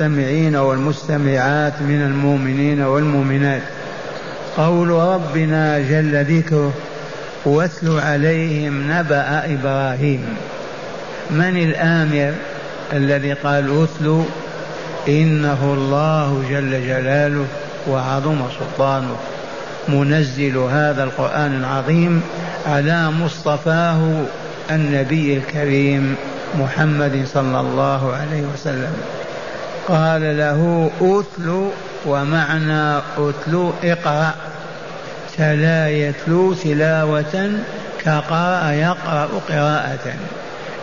المستمعين 0.00 0.56
والمستمعات 0.56 1.72
من 1.82 2.02
المؤمنين 2.02 2.80
والمؤمنات. 2.80 3.62
قول 4.56 4.88
ربنا 4.88 5.78
جل 5.78 6.24
ذكره 6.24 6.72
واتل 7.44 7.98
عليهم 7.98 8.92
نبأ 8.92 9.54
إبراهيم 9.54 10.24
من 11.30 11.56
الآمر 11.56 12.32
الذي 12.92 13.32
قال 13.32 13.84
اتلوا 13.84 14.24
إنه 15.08 15.74
الله 15.74 16.44
جل 16.50 16.70
جلاله 16.70 17.46
وعظم 17.88 18.38
سلطانه. 18.58 19.16
منزل 19.88 20.56
هذا 20.56 21.04
القرآن 21.04 21.60
العظيم 21.60 22.22
على 22.66 23.10
مصطفاه 23.10 24.22
النبي 24.70 25.36
الكريم 25.36 26.14
محمد 26.58 27.24
صلى 27.34 27.60
الله 27.60 28.12
عليه 28.12 28.42
وسلم. 28.54 29.19
قال 29.90 30.38
له 30.38 30.90
أتل 31.00 31.70
ومعنى 32.06 32.98
أتل 33.18 33.72
اقرأ. 33.84 34.34
تلا 35.38 35.88
يتلو 35.88 36.54
تلاوة 36.54 37.52
كقرأ 38.04 38.70
يقرأ 38.70 39.28
قراءة. 39.48 40.14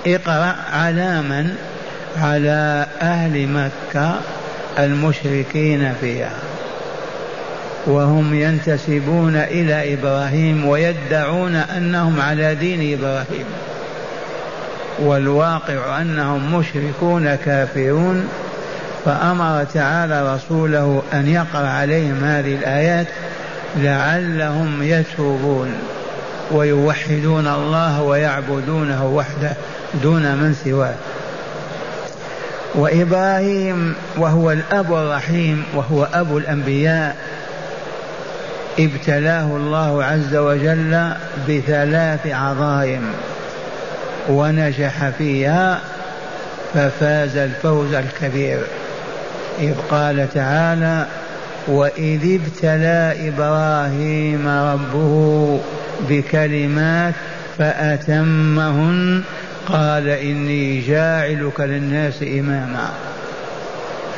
اقرأ 0.08 0.56
على 0.74 1.22
من؟ 1.22 1.56
على 2.22 2.86
أهل 3.02 3.48
مكة 3.48 4.16
المشركين 4.80 5.94
فيها. 6.02 6.34
وهم 7.86 8.34
ينتسبون 8.34 9.36
إلى 9.36 9.94
إبراهيم 9.94 10.66
ويدعون 10.66 11.56
أنهم 11.56 12.22
على 12.22 12.56
دين 12.56 13.00
إبراهيم. 13.00 13.46
والواقع 15.00 16.02
أنهم 16.02 16.56
مشركون 16.56 17.36
كافرون 17.36 18.28
فأمر 19.08 19.64
تعالى 19.74 20.36
رسوله 20.36 21.02
أن 21.14 21.28
يقرأ 21.28 21.68
عليهم 21.68 22.24
هذه 22.24 22.56
الآيات 22.56 23.08
لعلهم 23.78 24.84
يتوبون 24.84 25.74
ويوحدون 26.52 27.48
الله 27.48 28.02
ويعبدونه 28.02 29.06
وحده 29.06 29.54
دون 30.04 30.22
من 30.22 30.56
سواه. 30.66 30.94
وإبراهيم 32.76 33.96
وهو 34.18 34.52
الأب 34.52 34.94
الرحيم 34.94 35.64
وهو 35.76 36.08
ابو 36.14 36.38
الأنبياء 36.38 37.16
ابتلاه 38.80 39.44
الله 39.44 40.04
عز 40.04 40.36
وجل 40.36 41.12
بثلاث 41.50 42.28
عظائم 42.28 43.12
ونجح 44.30 45.10
فيها 45.10 45.80
ففاز 46.74 47.38
الفوز 47.38 47.94
الكبير. 47.94 48.60
إذ 49.60 49.74
قال 49.92 50.28
تعالى 50.34 51.06
وإذ 51.68 52.40
ابتلى 52.42 53.30
إبراهيم 53.30 54.48
ربه 54.48 55.60
بكلمات 56.10 57.14
فأتمهن 57.58 59.24
قال 59.68 60.10
إني 60.10 60.82
جاعلك 60.82 61.60
للناس 61.60 62.22
إماما. 62.22 62.90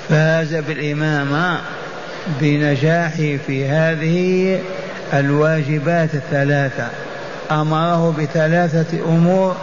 فاز 0.10 0.56
بالإمامة 0.56 1.58
بنجاحه 2.42 3.38
في 3.48 3.68
هذه 3.68 4.60
الواجبات 5.14 6.16
الثلاثة. 6.16 6.88
أمره 7.52 8.16
بثلاثة 8.20 9.06
أمور 9.06 9.56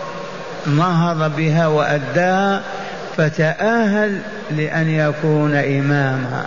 نهض 0.67 1.37
بها 1.37 1.67
وأداها 1.67 2.63
فتأهل 3.17 4.19
لأن 4.51 4.89
يكون 4.89 5.55
إماما. 5.55 6.47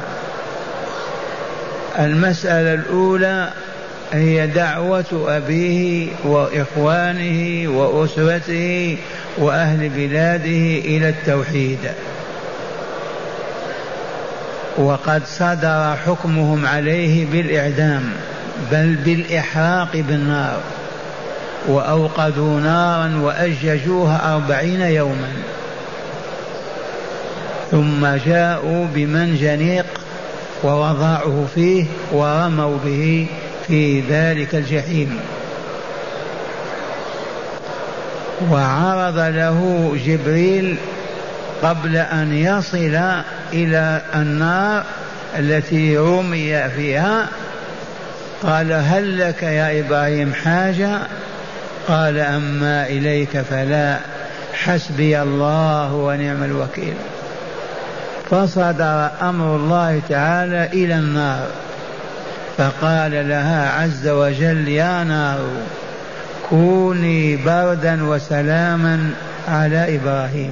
المسألة 2.00 2.74
الأولى 2.74 3.50
هي 4.14 4.48
دعوة 4.48 5.26
أبيه 5.28 6.08
وإخوانه 6.24 7.70
وأسرته 7.78 8.98
وأهل 9.38 9.90
بلاده 9.90 10.80
إلى 10.86 11.10
التوحيد. 11.10 11.80
وقد 14.78 15.22
صدر 15.26 15.96
حكمهم 16.06 16.66
عليه 16.66 17.26
بالإعدام 17.26 18.04
بل 18.72 18.96
بالإحراق 18.96 19.90
بالنار 19.94 20.60
وأوقدوا 21.68 22.60
نارا 22.60 23.20
وأججوها 23.22 24.34
أربعين 24.36 24.82
يوما. 24.82 25.34
ثم 27.72 28.08
جاءوا 28.26 28.88
بمنجنيق 28.96 29.86
ووضعوه 30.64 31.48
فيه 31.56 31.86
ورموا 32.12 32.78
به 32.86 33.28
في 33.68 34.02
ذلك 34.02 34.56
الجحيم. 34.56 35.20
وعرض 38.52 39.18
له 39.18 39.92
جبريل 40.06 40.78
قبل 41.64 41.96
أن 41.96 42.34
يصل 42.34 43.00
إلى 43.54 44.02
النار 44.16 44.84
التي 45.40 45.98
رمي 45.98 46.70
فيها. 46.70 47.28
قال 48.44 48.74
هل 48.74 49.20
لك 49.20 49.44
يا 49.44 49.80
إبراهيم 49.80 50.34
حاجة؟ 50.34 51.00
قال 51.88 52.20
أما 52.20 52.88
إليك 52.88 53.42
فلا. 53.42 53.98
حسبي 54.54 55.22
الله 55.22 55.94
ونعم 55.94 56.44
الوكيل. 56.44 56.94
فصدر 58.32 59.10
أمر 59.22 59.56
الله 59.56 60.02
تعالى 60.10 60.70
إلى 60.74 60.96
النار 60.96 61.48
فقال 62.58 63.30
لها 63.30 63.82
عز 63.82 64.08
وجل 64.08 64.68
يا 64.68 65.04
نار 65.04 65.40
كوني 66.50 67.36
بردا 67.36 68.04
وسلاما 68.04 69.12
على 69.48 69.96
إبراهيم. 69.96 70.52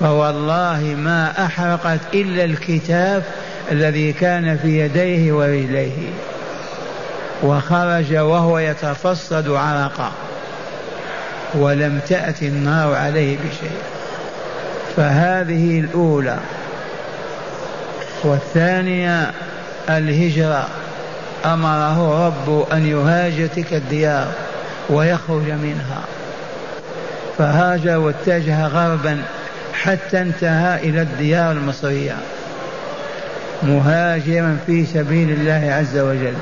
فوالله 0.00 0.94
ما 0.98 1.44
أحرقت 1.44 2.00
إلا 2.14 2.44
الكتاب 2.44 3.22
الذي 3.72 4.12
كان 4.12 4.58
في 4.62 4.80
يديه 4.80 5.32
ورجليه 5.32 6.10
وخرج 7.42 8.16
وهو 8.16 8.58
يتفصد 8.58 9.48
عرقا 9.50 10.12
ولم 11.54 12.00
تأت 12.08 12.42
النار 12.42 12.94
عليه 12.94 13.36
بشيء. 13.36 13.78
فهذه 14.96 15.80
الأولى. 15.80 16.38
والثانية 18.24 19.30
الهجرة. 19.88 20.66
أمره 21.44 22.26
رب 22.26 22.66
أن 22.72 22.86
يهاجر 22.86 23.46
تلك 23.46 23.72
الديار 23.72 24.26
ويخرج 24.90 25.50
منها. 25.50 26.00
فهاجر 27.38 27.98
واتجه 27.98 28.66
غربا 28.66 29.22
حتى 29.82 30.20
انتهى 30.20 30.88
إلى 30.88 31.02
الديار 31.02 31.52
المصرية. 31.52 32.16
مهاجرا 33.62 34.58
في 34.66 34.86
سبيل 34.86 35.30
الله 35.30 35.72
عز 35.72 35.98
وجل. 35.98 36.34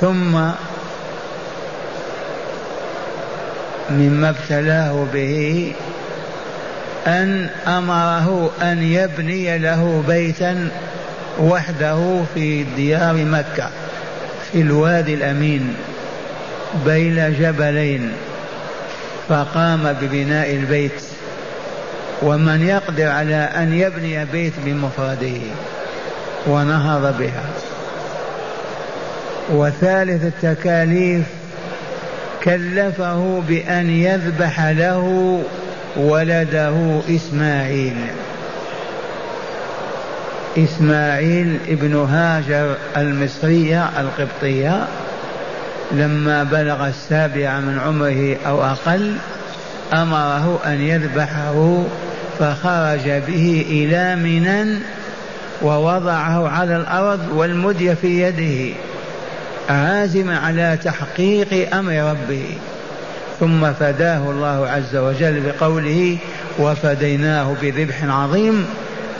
ثم 0.00 0.38
مما 3.90 4.28
ابتلاه 4.28 5.06
به 5.14 5.72
أن 7.06 7.48
أمره 7.66 8.50
أن 8.62 8.82
يبني 8.82 9.58
له 9.58 10.04
بيتا 10.08 10.68
وحده 11.40 12.22
في 12.34 12.62
ديار 12.62 13.14
مكة 13.14 13.70
في 14.52 14.60
الوادي 14.60 15.14
الأمين 15.14 15.74
بين 16.86 17.36
جبلين 17.40 18.12
فقام 19.28 19.96
ببناء 20.02 20.50
البيت. 20.50 21.02
ومن 22.22 22.66
يقدر 22.66 23.08
على 23.08 23.34
أن 23.34 23.72
يبني 23.72 24.24
بيت 24.24 24.52
بمفرده 24.64 25.40
ونهض 26.46 27.18
بها. 27.18 27.44
وثالث 29.50 30.24
التكاليف 30.24 31.24
كلفه 32.44 33.42
بأن 33.48 33.90
يذبح 33.90 34.60
له 34.60 35.42
ولده 35.96 37.00
إسماعيل. 37.10 37.96
إسماعيل 40.58 41.58
ابن 41.68 41.96
هاجر 41.96 42.74
المصرية 42.96 43.90
القبطية 44.00 44.86
لما 45.92 46.42
بلغ 46.42 46.88
السابع 46.88 47.60
من 47.60 47.78
عمره 47.78 48.36
أو 48.46 48.64
أقل 48.64 49.16
أمره 49.92 50.60
أن 50.66 50.80
يذبحه 50.80 51.82
فخرج 52.38 53.08
به 53.08 53.66
إلى 53.68 54.16
منى 54.16 54.78
ووضعه 55.62 56.48
على 56.48 56.76
الأرض 56.76 57.20
والمدية 57.32 57.94
في 57.94 58.22
يده. 58.22 58.74
عازما 59.68 60.38
على 60.38 60.78
تحقيق 60.84 61.76
أمر 61.76 62.10
ربه. 62.10 62.44
ثم 63.40 63.72
فداه 63.72 64.30
الله 64.30 64.68
عز 64.68 64.96
وجل 64.96 65.40
بقوله 65.40 66.18
وفديناه 66.58 67.54
بذبح 67.62 68.04
عظيم 68.04 68.66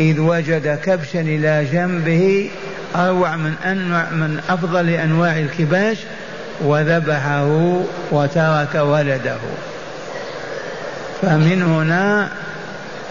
إذ 0.01 0.21
وجد 0.21 0.79
كبشا 0.85 1.21
إلى 1.21 1.67
جنبه 1.73 2.51
أروع 2.97 3.37
من 3.37 3.55
أنواع 3.67 4.11
من 4.11 4.41
أفضل 4.49 4.91
أنواع 4.91 5.39
الكباش 5.39 5.97
وذبحه 6.65 7.81
وترك 8.11 8.75
ولده. 8.75 9.39
فمن 11.23 11.63
هنا 11.63 12.29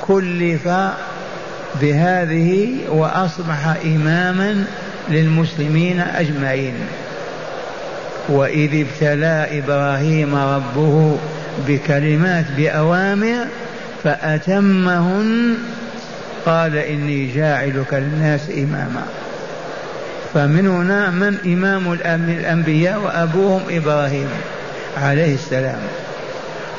كلف 0.02 0.70
بهذه 1.82 2.78
وأصبح 2.90 3.76
إماما 3.86 4.66
للمسلمين 5.10 6.00
أجمعين. 6.00 6.74
وإذ 8.30 8.86
ابتلى 8.86 9.48
إبراهيم 9.60 10.36
ربه 10.36 11.18
بكلمات 11.68 12.46
بأوامر 12.58 13.46
فأتمهن 14.04 15.54
قال 16.46 16.78
إني 16.78 17.28
جاعلك 17.28 17.94
للناس 17.94 18.42
إماما. 18.58 19.04
فمن 20.34 20.68
هنا 20.68 21.10
من 21.10 21.38
إمام 21.46 21.94
الأنبياء 22.30 23.00
وأبوهم 23.00 23.62
إبراهيم 23.70 24.28
عليه 24.98 25.34
السلام. 25.34 25.80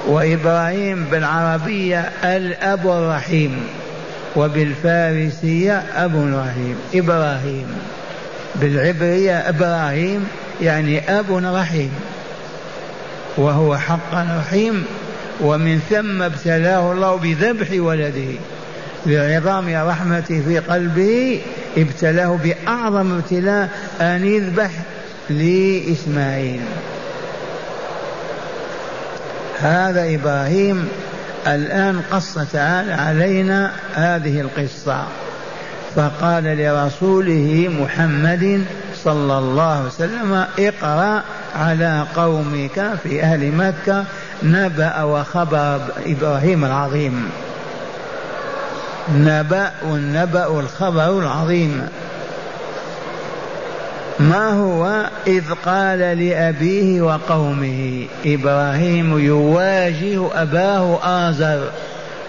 وإبراهيم 0.07 1.05
بالعربية 1.11 1.99
الأب 2.25 2.87
الرحيم 2.87 3.61
وبالفارسية 4.37 5.83
أب 5.97 6.17
رحيم. 6.17 6.77
إبراهيم. 6.95 7.67
بالعبرية 8.55 9.49
إبراهيم. 9.49 10.27
يعني 10.62 11.19
أب 11.19 11.26
رحيم 11.31 11.91
وهو 13.37 13.76
حقا 13.76 14.38
رحيم 14.38 14.85
ومن 15.41 15.81
ثم 15.91 16.23
ابتلاه 16.23 16.93
الله 16.93 17.17
بذبح 17.17 17.69
ولده 17.73 18.38
لعظام 19.06 19.88
رحمته 19.88 20.43
في 20.47 20.58
قلبه 20.58 21.41
ابتلاه 21.76 22.38
بأعظم 22.44 23.12
ابتلاء 23.19 23.69
أن 24.00 24.26
يذبح 24.26 24.70
لإسماعيل. 25.31 26.61
هذا 29.61 30.14
إبراهيم 30.14 30.88
الآن 31.47 32.00
قص 32.11 32.38
تعالى 32.52 32.93
علينا 32.93 33.73
هذه 33.94 34.41
القصة. 34.41 35.06
فقال 35.97 36.44
لرسوله 36.44 37.69
محمد 37.81 38.64
صلى 39.05 39.39
الله 39.39 39.63
عليه 39.63 39.87
وسلم 39.87 40.47
اقرأ 40.59 41.23
على 41.57 42.05
قومك 42.17 42.91
في 43.03 43.23
أهل 43.23 43.53
مكة 43.53 44.05
نبأ 44.43 45.03
وخبر 45.03 45.81
إبراهيم 46.07 46.65
العظيم. 46.65 47.31
نبأ 49.15 49.71
النبأ 49.85 50.61
الخبر 50.61 51.19
العظيم. 51.19 51.89
ما 54.19 54.51
هو؟ 54.51 55.11
إذ 55.27 55.45
قال 55.67 55.99
لأبيه 55.99 57.03
وقومه 57.03 58.07
إبراهيم 58.27 59.19
يواجه 59.19 60.43
أباه 60.43 60.99
آزر 61.03 61.71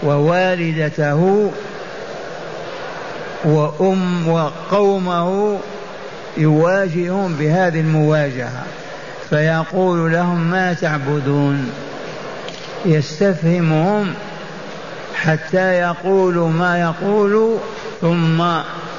ووالدته 0.03 1.51
وأم 3.45 4.27
وقومه 4.27 5.59
يواجههم 6.37 7.33
بهذه 7.33 7.79
المواجهة 7.79 8.63
فيقول 9.29 10.11
لهم 10.11 10.51
ما 10.51 10.73
تعبدون؟ 10.73 11.71
يستفهمهم 12.85 14.13
حتى 15.15 15.73
يقولوا 15.73 16.49
ما 16.49 16.81
يقول 16.81 17.57
ثم 18.01 18.43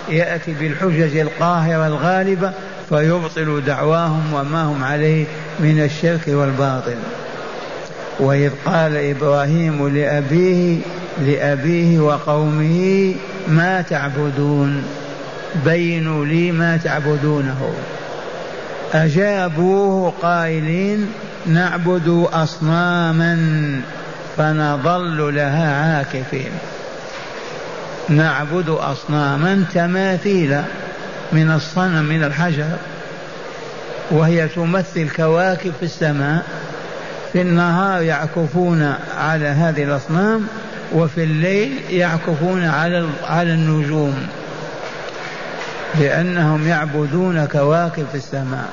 يأتي 0.08 0.54
بالحجج 0.60 1.16
القاهرة 1.16 1.86
الغالبة 1.86 2.52
فيبطل 2.88 3.62
دعواهم 3.66 4.34
وما 4.34 4.62
هم 4.62 4.84
عليه 4.84 5.24
من 5.60 5.82
الشرك 5.84 6.28
والباطل. 6.28 6.96
وإذ 8.20 8.50
قال 8.66 8.96
إبراهيم 8.96 9.88
لأبيه 9.88 10.78
لأبيه 11.20 11.98
وقومه 12.00 13.14
ما 13.48 13.82
تعبدون؟ 13.82 14.84
بينوا 15.64 16.26
لي 16.26 16.52
ما 16.52 16.76
تعبدونه. 16.76 17.72
أجابوه 18.94 20.12
قائلين 20.22 21.12
نعبد 21.46 22.26
أصناما 22.32 23.36
فنظل 24.36 25.34
لها 25.34 25.96
عاكفين. 25.96 26.50
نعبد 28.08 28.68
أصناما 28.68 29.64
تماثيل 29.74 30.62
من 31.32 31.50
الصنم 31.50 32.04
من 32.04 32.24
الحجر 32.24 32.68
وهي 34.10 34.48
تمثل 34.48 35.10
كواكب 35.16 35.72
في 35.80 35.84
السماء. 35.84 36.44
في 37.32 37.42
النهار 37.42 38.02
يعكفون 38.02 38.94
على 39.18 39.46
هذه 39.46 39.84
الأصنام 39.84 40.46
وفي 40.94 41.24
الليل 41.24 41.72
يعكفون 41.90 42.64
على 42.64 43.06
على 43.24 43.52
النجوم. 43.52 44.26
لأنهم 45.94 46.68
يعبدون 46.68 47.44
كواكب 47.44 48.06
في 48.12 48.18
السماء. 48.18 48.68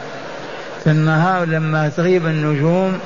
في 0.83 0.91
النهار 0.91 1.45
لما 1.45 1.89
تغيب 1.89 2.25
النجوم 2.25 2.97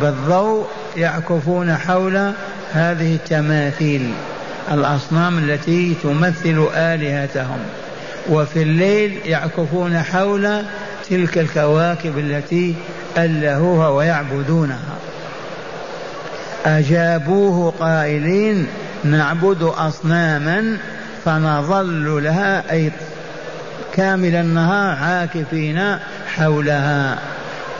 بالضوء 0.00 0.66
يعكفون 0.96 1.76
حول 1.76 2.32
هذه 2.72 3.14
التماثيل 3.14 4.12
الأصنام 4.72 5.38
التي 5.38 5.94
تمثل 6.02 6.68
آلهتهم. 6.74 7.58
وفي 8.30 8.62
الليل 8.62 9.18
يعكفون 9.24 9.98
حول 9.98 10.62
تلك 11.10 11.38
الكواكب 11.38 12.18
التي 12.18 12.74
ألهوها 13.18 13.88
ويعبدونها. 13.88 14.96
أجابوه 16.66 17.74
قائلين 17.80 18.66
نعبد 19.04 19.62
أصناما 19.62 20.78
فنظل 21.24 22.24
لها 22.24 22.72
أي 22.72 22.90
كامل 23.94 24.34
النهار 24.34 24.96
عاكفين 24.96 25.98
حولها 26.36 27.18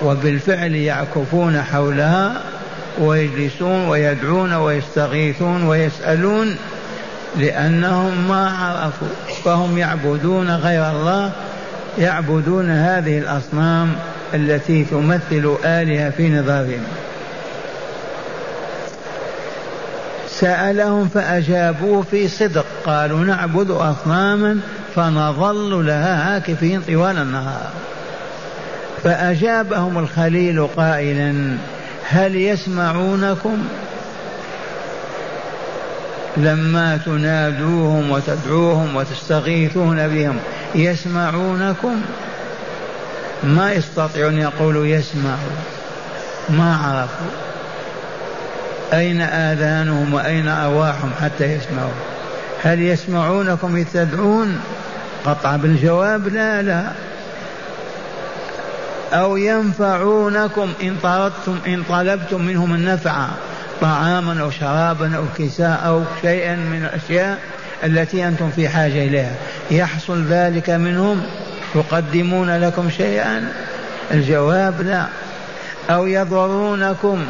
وبالفعل 0.04 0.74
يعكفون 0.74 1.62
حولها 1.62 2.40
ويجلسون 2.98 3.88
ويدعون 3.88 4.52
ويستغيثون 4.52 5.62
ويسألون 5.62 6.56
لأنهم 7.36 8.28
ما 8.28 8.50
عرفوا 8.50 9.08
فهم 9.44 9.78
يعبدون 9.78 10.50
غير 10.50 10.90
الله 10.90 11.32
يعبدون 11.98 12.70
هذه 12.70 13.18
الأصنام 13.18 13.94
التي 14.34 14.84
تمثل 14.84 15.56
آلهة 15.64 16.10
في 16.10 16.28
نظرهم. 16.28 16.82
سألهم 20.28 21.08
فأجابوه 21.08 22.02
في 22.10 22.28
صدق 22.28 22.66
قالوا 22.86 23.24
نعبد 23.24 23.70
أصناما 23.70 24.60
فنظل 24.96 25.86
لها 25.86 26.32
عاكفين 26.32 26.82
طوال 26.82 27.18
النهار. 27.18 27.70
فأجابهم 29.04 29.98
الخليل 29.98 30.66
قائلا 30.66 31.56
هل 32.08 32.36
يسمعونكم؟ 32.36 33.64
لما 36.36 37.00
تنادوهم 37.06 38.10
وتدعوهم 38.10 38.96
وتستغيثون 38.96 40.08
بهم 40.08 40.36
يسمعونكم؟ 40.74 42.02
ما 43.42 43.72
يستطيعون 43.72 44.38
يقولوا 44.38 44.86
يسمعوا 44.86 45.56
ما 46.48 46.76
عرفوا. 46.76 47.52
أين 48.92 49.20
آذانهم 49.20 50.14
وأين 50.14 50.48
أرواحهم 50.48 51.10
حتى 51.20 51.44
يسمعوا؟ 51.44 52.11
هل 52.62 52.82
يسمعونكم 52.82 53.76
إذ 53.76 53.86
تدعون 53.92 54.60
قطع 55.24 55.56
بالجواب 55.56 56.28
لا 56.28 56.62
لا. 56.62 56.84
أو 59.12 59.36
ينفعونكم 59.36 60.72
إن 60.82 60.96
طردتم 61.02 61.58
إن 61.66 61.82
طلبتم 61.88 62.42
منهم 62.42 62.74
النفع 62.74 63.26
طعاما 63.80 64.42
أو 64.42 64.50
شرابا 64.50 65.16
أو 65.16 65.24
كساء 65.38 65.82
أو 65.86 66.02
شيئا 66.22 66.56
من 66.56 66.84
الأشياء 66.84 67.38
التي 67.84 68.28
أنتم 68.28 68.50
في 68.50 68.68
حاجة 68.68 69.04
إليها. 69.04 69.34
يحصل 69.70 70.24
ذلك 70.24 70.70
منهم؟ 70.70 71.22
يقدمون 71.74 72.60
لكم 72.60 72.90
شيئا؟ 72.90 73.52
الجواب 74.10 74.82
لا. 74.82 75.06
أو 75.90 76.06
يضرونكم 76.06 77.24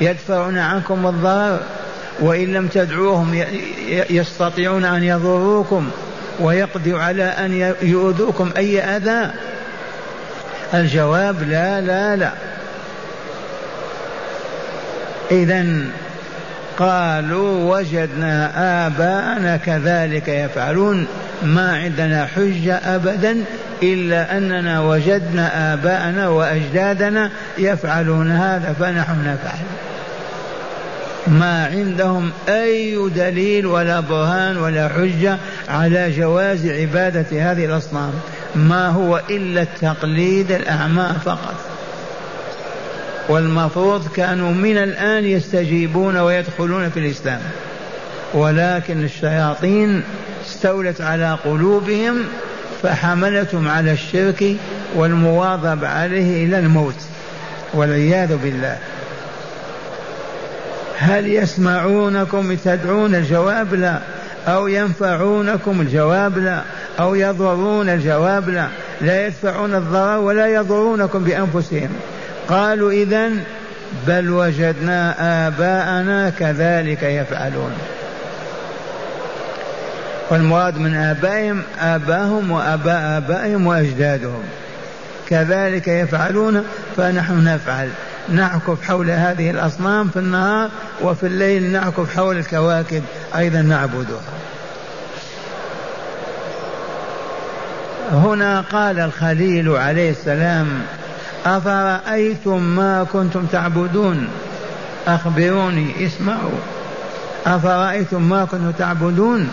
يدفعون 0.00 0.58
عنكم 0.58 1.06
الضرر؟ 1.06 1.60
وإن 2.20 2.52
لم 2.52 2.68
تدعوهم 2.68 3.44
يستطيعون 4.10 4.84
أن 4.84 5.02
يضروكم 5.02 5.90
ويقدروا 6.40 7.00
على 7.00 7.24
أن 7.24 7.74
يؤذوكم 7.82 8.50
أي 8.56 8.80
أذى. 8.80 9.30
الجواب 10.74 11.42
لا 11.42 11.80
لا 11.80 12.16
لا. 12.16 12.30
إذا 15.30 15.66
قالوا 16.78 17.78
وجدنا 17.78 18.52
آباءنا 18.86 19.56
كذلك 19.56 20.28
يفعلون 20.28 21.06
ما 21.42 21.76
عندنا 21.76 22.26
حجة 22.26 22.74
أبدا 22.74 23.44
إلا 23.82 24.38
أننا 24.38 24.80
وجدنا 24.80 25.74
آباءنا 25.74 26.28
وأجدادنا 26.28 27.30
يفعلون 27.58 28.30
هذا 28.30 28.74
فنحن 28.80 29.18
نفعل. 29.20 29.58
ما 31.26 31.66
عندهم 31.66 32.30
أي 32.48 33.08
دليل 33.08 33.66
ولا 33.66 34.00
برهان 34.00 34.56
ولا 34.56 34.88
حجة 34.88 35.38
على 35.68 36.10
جواز 36.10 36.66
عبادة 36.66 37.26
هذه 37.52 37.64
الأصنام. 37.64 38.12
ما 38.54 38.88
هو 38.88 39.20
إلا 39.30 39.62
التقليد 39.62 40.52
الأعمى 40.52 41.08
فقط. 41.24 41.54
والمفروض 43.28 44.08
كانوا 44.08 44.52
من 44.52 44.76
الآن 44.76 45.24
يستجيبون 45.24 46.16
ويدخلون 46.16 46.90
في 46.90 46.98
الإسلام. 47.00 47.40
ولكن 48.34 49.04
الشياطين 49.04 50.02
استولت 50.46 51.00
على 51.00 51.38
قلوبهم 51.44 52.24
فحملتهم 52.82 53.68
على 53.68 53.92
الشرك 53.92 54.56
والمواظبة 54.94 55.88
عليه 55.88 56.44
إلى 56.46 56.58
الموت. 56.58 57.02
والعياذ 57.74 58.36
بالله. 58.36 58.78
هل 61.02 61.26
يسمعونكم 61.26 62.54
تدعون 62.54 63.14
الجواب؟ 63.14 63.74
لا. 63.74 63.98
أو 64.48 64.68
ينفعونكم 64.68 65.80
الجواب؟ 65.80 66.38
لا. 66.38 66.62
أو 67.00 67.14
يضرون 67.14 67.88
الجواب؟ 67.88 68.48
لا. 68.48 68.66
لا 69.00 69.26
يدفعون 69.26 69.74
الضرر 69.74 70.18
ولا 70.18 70.46
يضرونكم 70.46 71.24
بأنفسهم. 71.24 71.88
قالوا 72.48 72.92
إذا 72.92 73.30
بل 74.06 74.30
وجدنا 74.30 75.14
آباءنا 75.46 76.30
كذلك 76.30 77.02
يفعلون. 77.02 77.72
والمراد 80.30 80.78
من 80.78 80.94
آبائهم 80.94 81.62
آباهم 81.80 82.50
وآباء 82.50 83.16
آبائهم 83.16 83.66
وأجدادهم. 83.66 84.42
كذلك 85.28 85.88
يفعلون 85.88 86.64
فنحن 86.96 87.44
نفعل. 87.44 87.88
نعكف 88.28 88.82
حول 88.82 89.10
هذه 89.10 89.50
الأصنام 89.50 90.08
في 90.08 90.18
النهار 90.18 90.70
وفي 91.02 91.26
الليل 91.26 91.62
نعكف 91.62 92.16
حول 92.16 92.36
الكواكب 92.36 93.02
أيضا 93.36 93.62
نعبدها 93.62 94.20
هنا 98.12 98.60
قال 98.60 99.00
الخليل 99.00 99.68
عليه 99.68 100.10
السلام 100.10 100.68
أفرأيتم 101.46 102.62
ما 102.62 103.06
كنتم 103.12 103.46
تعبدون؟ 103.46 104.28
أخبروني 105.06 106.06
اسمعوا. 106.06 106.60
أفرأيتم 107.46 108.22
ما 108.22 108.44
كنتم 108.44 108.70
تعبدون؟ 108.70 109.50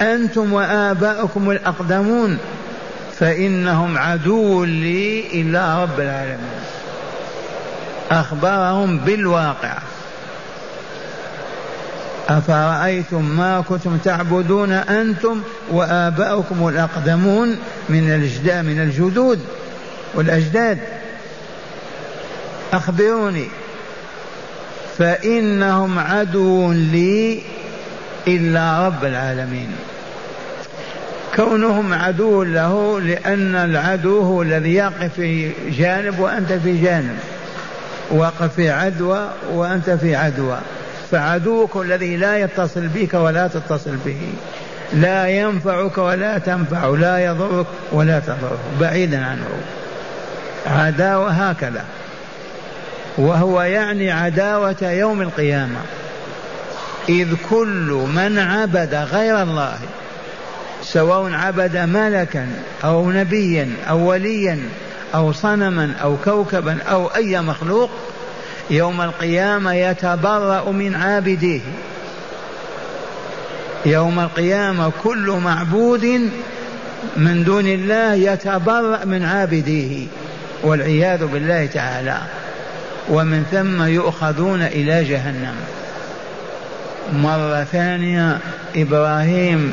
أنتم 0.00 0.52
وآباؤكم 0.52 1.50
الأقدمون. 1.50 2.38
فإنهم 3.18 3.98
عدو 3.98 4.64
لي 4.64 5.24
إلا 5.42 5.82
رب 5.82 6.00
العالمين. 6.00 6.60
أخبرهم 8.10 8.98
بالواقع. 8.98 9.78
أفرأيتم 12.28 13.24
ما 13.24 13.60
كنتم 13.60 13.98
تعبدون 14.04 14.72
أنتم 14.72 15.42
وآباؤكم 15.70 16.68
الأقدمون 16.68 17.58
من 17.88 18.12
الأجداد 18.12 18.64
من 18.64 18.80
الجدود 18.80 19.40
والأجداد. 20.14 20.78
أخبروني 22.72 23.48
فإنهم 24.98 25.98
عدو 25.98 26.72
لي 26.72 27.42
إلا 28.26 28.86
رب 28.86 29.04
العالمين. 29.04 29.68
كونهم 31.36 31.92
عدو 31.92 32.42
له 32.42 33.00
لأن 33.00 33.54
العدو 33.54 34.20
هو 34.20 34.42
الذي 34.42 34.74
يقف 34.74 35.14
في 35.16 35.52
جانب 35.70 36.18
وأنت 36.18 36.52
في 36.52 36.82
جانب. 36.82 37.18
وقف 38.10 38.54
في 38.54 38.70
عدوى 38.70 39.28
وأنت 39.52 39.90
في 39.90 40.16
عدوى. 40.16 40.58
فعدوك 41.10 41.76
الذي 41.76 42.16
لا 42.16 42.38
يتصل 42.38 42.88
بك 42.88 43.14
ولا 43.14 43.48
تتصل 43.48 43.96
به. 44.06 44.20
لا 44.92 45.28
ينفعك 45.28 45.98
ولا 45.98 46.38
تنفع 46.38 46.86
لا 46.86 47.24
يضرك 47.24 47.66
ولا 47.92 48.18
تضره. 48.18 48.58
بعيدا 48.80 49.24
عنه. 49.24 49.48
عداوة 50.66 51.30
هكذا. 51.30 51.84
وهو 53.18 53.62
يعني 53.62 54.10
عداوة 54.10 54.76
يوم 54.82 55.22
القيامة. 55.22 55.80
إذ 57.08 57.28
كل 57.50 58.06
من 58.14 58.38
عبد 58.38 58.94
غير 58.94 59.42
الله 59.42 59.78
سواء 60.82 61.32
عبد 61.32 61.76
ملكا 61.76 62.48
أو 62.84 63.10
نبيا 63.10 63.70
أو 63.88 64.10
وليا 64.10 64.58
أو 65.14 65.32
صنما 65.32 65.94
أو 66.02 66.16
كوكبا 66.24 66.82
أو 66.82 67.06
أي 67.06 67.40
مخلوق 67.40 67.90
يوم 68.70 69.00
القيامة 69.00 69.74
يتبرأ 69.74 70.70
من 70.70 70.94
عابديه. 70.94 71.60
يوم 73.86 74.20
القيامة 74.20 74.92
كل 75.02 75.40
معبود 75.44 76.30
من 77.16 77.44
دون 77.44 77.66
الله 77.66 78.14
يتبرأ 78.14 79.04
من 79.04 79.24
عابديه 79.24 80.06
والعياذ 80.62 81.26
بالله 81.26 81.66
تعالى. 81.66 82.18
ومن 83.08 83.44
ثم 83.50 83.82
يؤخذون 83.82 84.62
إلى 84.62 85.04
جهنم. 85.04 85.54
مرة 87.12 87.64
ثانية 87.64 88.38
إبراهيم 88.76 89.72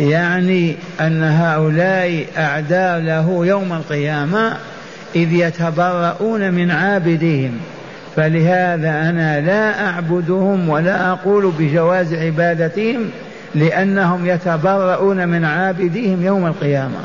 يعني 0.00 0.76
أن 1.00 1.22
هؤلاء 1.22 2.26
أعداء 2.38 2.98
له 2.98 3.46
يوم 3.46 3.72
القيامة 3.72 4.56
إذ 5.16 5.32
يتبرؤون 5.32 6.50
من 6.50 6.70
عابدهم. 6.70 7.58
فلهذا 8.16 8.90
أنا 8.90 9.40
لا 9.40 9.86
أعبدهم 9.88 10.68
ولا 10.68 11.10
أقول 11.10 11.52
بجواز 11.58 12.14
عبادتهم 12.14 13.10
لأنهم 13.54 14.26
يتبرؤون 14.26 15.28
من 15.28 15.44
عابدهم 15.44 16.24
يوم 16.24 16.46
القيامة. 16.46 16.98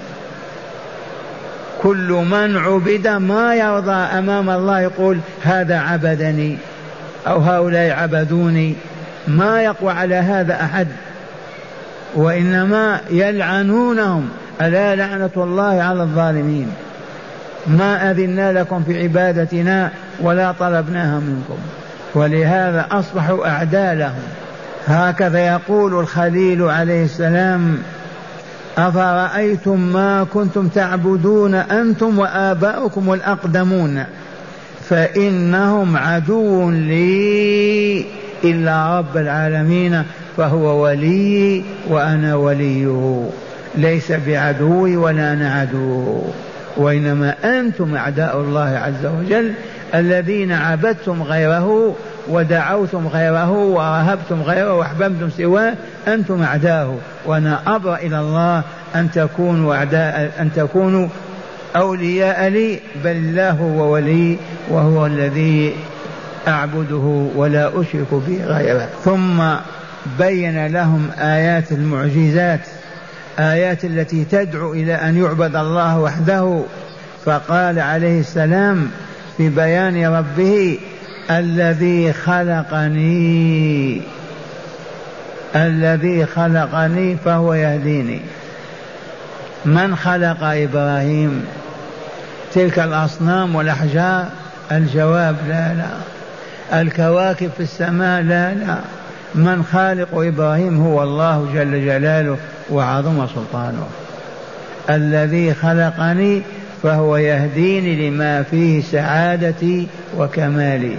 كل 1.81 2.25
من 2.31 2.57
عبد 2.57 3.07
ما 3.07 3.55
يرضى 3.55 3.91
أمام 3.91 4.49
الله 4.49 4.79
يقول 4.79 5.19
هذا 5.43 5.79
عبدني 5.79 6.57
أو 7.27 7.39
هؤلاء 7.39 7.91
عبدوني. 7.91 8.75
ما 9.27 9.61
يقوى 9.63 9.91
على 9.91 10.15
هذا 10.15 10.61
أحد. 10.61 10.87
وإنما 12.15 12.99
يلعنونهم. 13.09 14.29
ألا 14.61 14.95
لعنة 14.95 15.29
الله 15.37 15.81
على 15.83 16.03
الظالمين. 16.03 16.67
ما 17.67 18.11
أذنا 18.11 18.59
لكم 18.59 18.83
في 18.83 19.03
عبادتنا 19.03 19.91
ولا 20.21 20.51
طلبناها 20.51 21.19
منكم. 21.19 21.57
ولهذا 22.15 22.87
أصبحوا 22.91 23.47
أعداء 23.47 23.93
لهم. 23.95 24.23
هكذا 24.87 25.39
يقول 25.39 25.99
الخليل 25.99 26.61
عليه 26.63 27.03
السلام 27.03 27.77
أفرأيتم 28.77 29.79
ما 29.79 30.25
كنتم 30.33 30.67
تعبدون 30.67 31.55
أنتم 31.55 32.19
وآباؤكم 32.19 33.13
الأقدمون؟ 33.13 34.03
فإنهم 34.89 35.97
عدو 35.97 36.71
لي 36.71 38.05
إلا 38.43 38.97
رب 38.97 39.17
العالمين. 39.17 40.03
فهو 40.41 40.83
ولي 40.83 41.63
وأنا 41.89 42.35
وليه. 42.35 43.29
ليس 43.75 44.11
بعدوي 44.11 44.97
ولا 44.97 45.33
أنا 45.33 45.53
عدوه 45.53 46.31
وإنما 46.77 47.35
أنتم 47.43 47.95
أعداء 47.95 48.41
الله 48.41 48.69
عز 48.77 49.05
وجل 49.05 49.53
الذين 49.95 50.51
عبدتم 50.51 51.23
غيره 51.23 51.95
ودعوتم 52.29 53.07
غيره 53.07 53.51
ورهبتم 53.51 54.41
غيره 54.41 54.73
وأحببتم 54.73 55.29
سواه. 55.37 55.73
أنتم 56.07 56.43
أعداءه. 56.43 56.97
وأنا 57.25 57.59
ابرا 57.67 57.95
إلى 57.95 58.19
الله 58.19 58.63
أن 58.95 59.11
تكونوا 59.11 59.75
أعداء 59.75 60.31
أن 60.39 60.49
تكونوا 60.55 61.07
أولياء 61.75 62.47
لي. 62.47 62.79
بل 63.03 63.11
الله 63.11 63.51
هو 63.51 63.93
ولي 63.93 64.37
وهو 64.69 65.05
الذي 65.05 65.75
أعبده 66.47 67.27
ولا 67.35 67.67
أشرك 67.67 68.07
به 68.11 68.39
غيره. 68.45 68.89
ثم 69.03 69.41
بين 70.19 70.67
لهم 70.67 71.09
آيات 71.19 71.71
المعجزات 71.71 72.59
آيات 73.39 73.85
التي 73.85 74.25
تدعو 74.25 74.73
إلى 74.73 74.95
أن 74.95 75.23
يعبد 75.23 75.55
الله 75.55 75.99
وحده. 75.99 76.61
فقال 77.25 77.79
عليه 77.79 78.19
السلام 78.19 78.91
في 79.37 79.49
بيان 79.49 80.05
ربه 80.05 80.79
الذي 81.31 82.13
خلقني 82.13 84.01
الذي 85.55 86.25
خلقني 86.25 87.17
فهو 87.25 87.53
يهديني. 87.53 88.21
من 89.65 89.95
خلق 89.95 90.43
إبراهيم؟ 90.43 91.45
تلك 92.53 92.79
الأصنام 92.79 93.55
والأحجار؟ 93.55 94.25
الجواب 94.71 95.35
لا 95.47 95.73
لا. 95.73 96.81
الكواكب 96.81 97.49
في 97.57 97.63
السماء؟ 97.63 98.21
لا 98.21 98.53
لا. 98.53 98.77
من 99.35 99.63
خالق 99.63 100.07
إبراهيم 100.13 100.81
هو 100.81 101.03
الله 101.03 101.47
جل 101.53 101.85
جلاله 101.85 102.37
وعظم 102.69 103.27
سلطانه. 103.27 103.87
الذي 104.89 105.53
خلقني 105.53 106.41
فهو 106.83 107.17
يهديني 107.17 108.09
لما 108.09 108.43
فيه 108.43 108.81
سعادتي 108.81 109.87
وكمالي. 110.17 110.95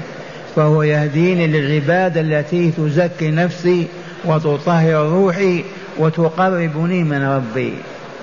فهو 0.57 0.83
يهديني 0.83 1.47
للعبادة 1.47 2.21
التي 2.21 2.71
تزكي 2.71 3.31
نفسي 3.31 3.87
وتطهر 4.25 5.09
روحي 5.09 5.65
وتقربني 5.99 7.05
من 7.05 7.23
ربي 7.23 7.73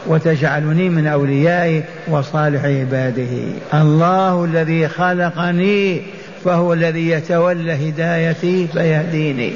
وتجعلني 0.08 0.90
من 0.90 1.08
أوليائه 1.08 1.84
وصالح 2.08 2.66
عباده. 2.66 3.38
الله 3.74 4.46
الذي 4.46 4.88
خلقني 4.88 6.02
فهو 6.46 6.74
الذي 6.74 7.10
يتولى 7.10 7.90
هدايتي 7.90 8.68
فيهديني. 8.68 9.54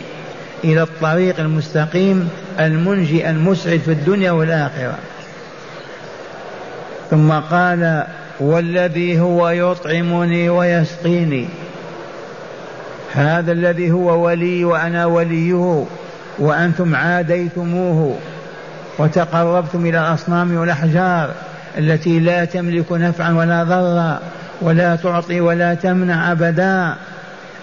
إلى 0.63 0.81
الطريق 0.81 1.39
المستقيم 1.39 2.29
المنجي 2.59 3.29
المسعد 3.29 3.79
في 3.79 3.91
الدنيا 3.91 4.31
والآخرة. 4.31 4.95
ثم 7.11 7.31
قال 7.31 8.03
والذي 8.39 9.19
هو 9.19 9.49
يطعمني 9.49 10.49
ويسقيني. 10.49 11.47
هذا 13.13 13.51
الذي 13.51 13.91
هو 13.91 14.25
ولي 14.25 14.65
وأنا 14.65 15.05
وليه 15.05 15.85
وأنتم 16.39 16.95
عاديتموه 16.95 18.17
وتقربتم 18.97 19.85
إلى 19.85 19.99
الأصنام 19.99 20.57
والأحجار 20.57 21.31
التي 21.77 22.19
لا 22.19 22.45
تملك 22.45 22.91
نفعا 22.91 23.33
ولا 23.33 23.63
ضرا 23.63 24.19
ولا 24.61 24.95
تعطي 24.95 25.41
ولا 25.41 25.73
تمنع 25.73 26.31
أبدا. 26.31 26.95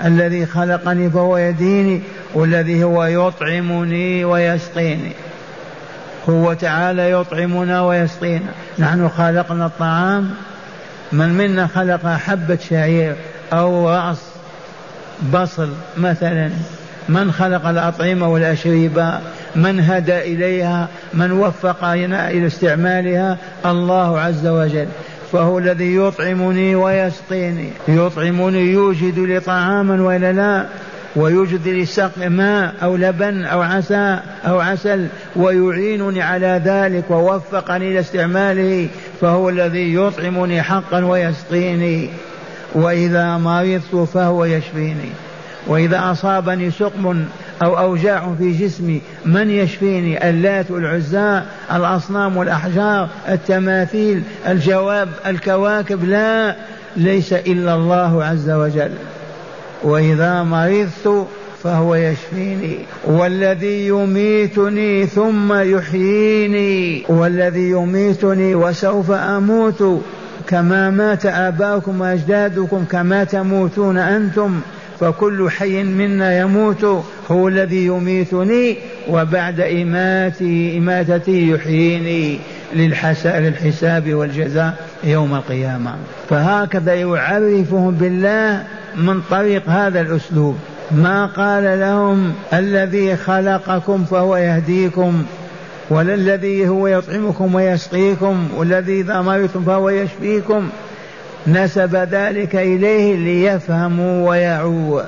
الذي 0.05 0.47
خلقني 0.47 1.11
فهو 1.11 1.37
يديني 1.39 2.03
والذي 2.35 2.85
هو 2.85 3.05
يطعمني 3.05 4.25
ويسقيني. 4.25 5.13
هو 6.29 6.53
تعالى 6.53 7.11
يطعمنا 7.11 7.83
ويسقينا. 7.83 8.51
نحن 8.79 9.09
خلقنا 9.09 9.67
الطعام. 9.67 10.31
من 11.13 11.29
منا 11.29 11.67
خلق 11.67 12.07
حبة 12.07 12.59
شعير 12.71 13.15
أو 13.53 13.91
رأس 13.91 14.21
بصل 15.33 15.69
مثلا؟ 15.97 16.51
من 17.09 17.33
خلق 17.33 17.67
الأطعمة 17.67 18.29
والأشربة 18.29 19.19
من 19.57 19.81
هدى 19.81 20.19
إليها؟ 20.19 20.89
من 21.15 21.33
وفقنا 21.33 22.31
إلى 22.31 22.47
استعمالها؟ 22.47 23.39
الله 23.67 24.21
عز 24.21 24.47
وجل. 24.47 24.89
فهو 25.33 25.59
الذي 25.59 25.97
يطعمني 25.97 26.75
ويسقيني. 26.75 27.71
يطعمني 27.89 28.73
يوجد 28.73 29.19
لي 29.19 29.41
طعاما 29.41 30.03
ولا 30.03 30.33
لا. 30.33 30.67
ويوجد 31.17 31.85
سقي 31.85 32.29
ماء 32.29 32.75
أو 32.83 32.97
لبن 32.97 33.45
أو 33.45 33.61
عسى 33.63 34.19
أو 34.47 34.61
عسل 34.61 35.07
ويعينني 35.37 36.23
على 36.23 36.61
ذلك 36.65 37.11
ووفقني 37.11 37.89
إلى 37.89 38.01
استعماله 38.01 38.89
فهو 39.21 39.49
الذي 39.49 39.95
يطعمني 39.95 40.63
حقا 40.63 41.05
ويسقيني. 41.05 42.11
وإذا 42.75 43.37
مرضت 43.37 44.09
فهو 44.15 44.45
يشفيني. 44.45 45.11
وإذا 45.67 46.11
أصابني 46.13 46.71
سقم 46.71 47.25
أو 47.63 47.79
أوجاع 47.79 48.35
في 48.39 48.53
جسمي 48.53 49.01
من 49.25 49.51
يشفيني؟ 49.51 50.31
اللات 50.31 50.71
والعزى 50.71 51.43
الأصنام 51.73 52.37
والأحجار 52.37 53.09
التماثيل 53.29 54.23
الجواب 54.49 55.09
الكواكب. 55.27 56.05
لا 56.05 56.57
ليس 56.97 57.33
إلا 57.33 57.75
الله 57.75 58.25
عز 58.25 58.51
وجل. 58.51 58.91
وإذا 59.83 60.43
مرضت 60.43 61.27
فهو 61.63 61.95
يشفيني. 61.95 62.77
والذي 63.05 63.87
يميتني 63.87 65.07
ثم 65.07 65.53
يحييني. 65.53 67.05
والذي 67.09 67.71
يميتني 67.71 68.55
وسوف 68.55 69.11
أموت. 69.11 70.03
كما 70.47 70.91
مات 70.91 71.27
آباؤكم 71.27 72.01
وأجدادكم 72.01 72.85
كما 72.85 73.25
تموتون 73.25 73.99
أنتم. 73.99 74.61
فكل 75.01 75.51
حي 75.51 75.83
منا 75.83 76.41
يموت. 76.41 76.85
هو 77.31 77.49
الذي 77.49 77.87
يميتني 77.87 78.77
وبعد 79.09 79.61
إماتي 79.61 80.79
إماتتي 80.79 81.51
يحييني. 81.51 82.39
للحساب 82.75 84.15
والجزاء. 84.15 84.90
يوم 85.05 85.35
القيامة. 85.35 85.95
فهكذا 86.31 86.95
يعرفهم 86.95 87.91
بالله 87.91 88.65
من 88.97 89.21
طريق 89.31 89.63
هذا 89.69 90.01
الأسلوب. 90.01 90.57
ما 90.91 91.27
قال 91.27 91.81
لهم 91.81 92.33
الذي 92.53 93.17
خلقكم 93.17 94.05
فهو 94.05 94.37
يهديكم 94.37 95.25
ولا 95.91 96.15
الذي 96.15 96.69
هو 96.69 96.87
يطعمكم 96.87 97.55
ويسقيكم 97.55 98.49
والذي 98.57 99.01
إذا 99.01 99.21
مرضتم 99.21 99.65
فهو 99.65 99.91
يشفيكم. 99.91 100.69
نسب 101.47 101.97
ذلك 101.97 102.57
إليه 102.57 103.17
ليفهموا 103.17 104.31
ويعوا. 104.31 105.03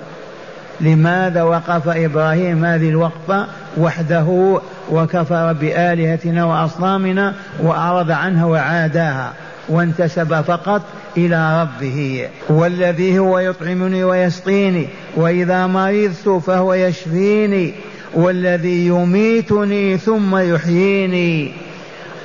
لماذا 0.81 1.43
وقف 1.43 1.89
إبراهيم 1.89 2.65
هذه 2.65 2.89
الوقفة 2.89 3.47
وحده 3.79 4.61
وكفر 4.91 5.53
بآلهتنا 5.53 6.45
وأصنامنا 6.45 7.35
وأعرض 7.63 8.11
عنها 8.11 8.45
وعاداها؟ 8.45 9.33
وانتسب 9.69 10.41
فقط 10.41 10.83
إلى 11.17 11.63
ربه 11.63 12.29
والذي 12.49 13.19
هو 13.19 13.39
يطعمني 13.39 14.05
ويسقيني 14.05 14.89
وإذا 15.17 15.67
مرضت 15.67 16.29
فهو 16.29 16.75
يشفيني 16.75 17.75
والذي 18.15 18.87
يميتني 18.87 19.99
ثم 19.99 20.37
يحييني 20.37 21.53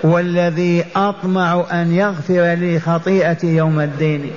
والذي 0.04 0.86
أطمع 0.96 1.66
أن 1.72 1.92
يغفر 1.92 2.54
لي 2.54 2.80
خطيئتي 2.80 3.56
يوم 3.56 3.80
الدين 3.80 4.32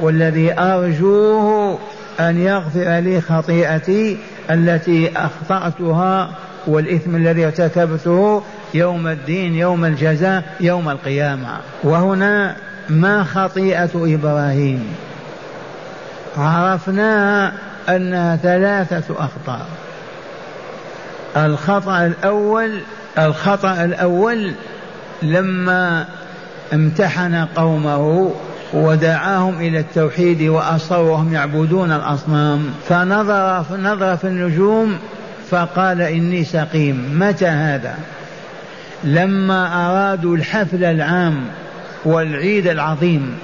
والذي 0.00 0.58
أرجوه 0.58 1.78
أن 2.20 2.40
يغفر 2.40 2.98
لي 2.98 3.20
خطيئتي 3.20 4.16
التي 4.50 5.10
أخطأتها 5.16 6.30
والإثم 6.66 7.16
الذي 7.16 7.44
ارتكبته 7.44 8.42
يوم 8.74 9.06
الدين 9.06 9.54
يوم 9.54 9.84
الجزاء 9.84 10.44
يوم 10.60 10.88
القيامة. 10.90 11.48
وهنا 11.82 12.56
ما 12.88 13.24
خطيئة 13.24 13.90
إبراهيم؟ 13.94 14.94
عرفناها 16.36 17.52
أنها 17.88 18.36
ثلاثة 18.36 19.14
أخطاء. 19.18 19.66
الخطأ 21.36 22.06
الأول 22.06 22.80
الخطأ 23.18 23.84
الأول 23.84 24.52
لما 25.22 26.04
امتحن 26.74 27.46
قومه 27.56 28.32
ودعاهم 28.72 29.60
إلى 29.60 29.78
التوحيد 29.78 30.42
وأصروا 30.42 31.10
وهم 31.10 31.34
يعبدون 31.34 31.92
الأصنام. 31.92 32.70
فنظر 32.88 33.64
نظر 33.78 34.16
في 34.16 34.24
النجوم 34.24 34.98
فقال 35.50 36.02
إني 36.02 36.44
سقيم. 36.44 37.18
متى 37.20 37.46
هذا؟ 37.46 37.94
لما 39.04 39.88
أرادوا 39.88 40.36
الحفل 40.36 40.84
العام 40.84 41.44
والعيد 42.04 42.66
العظيم. 42.66 43.38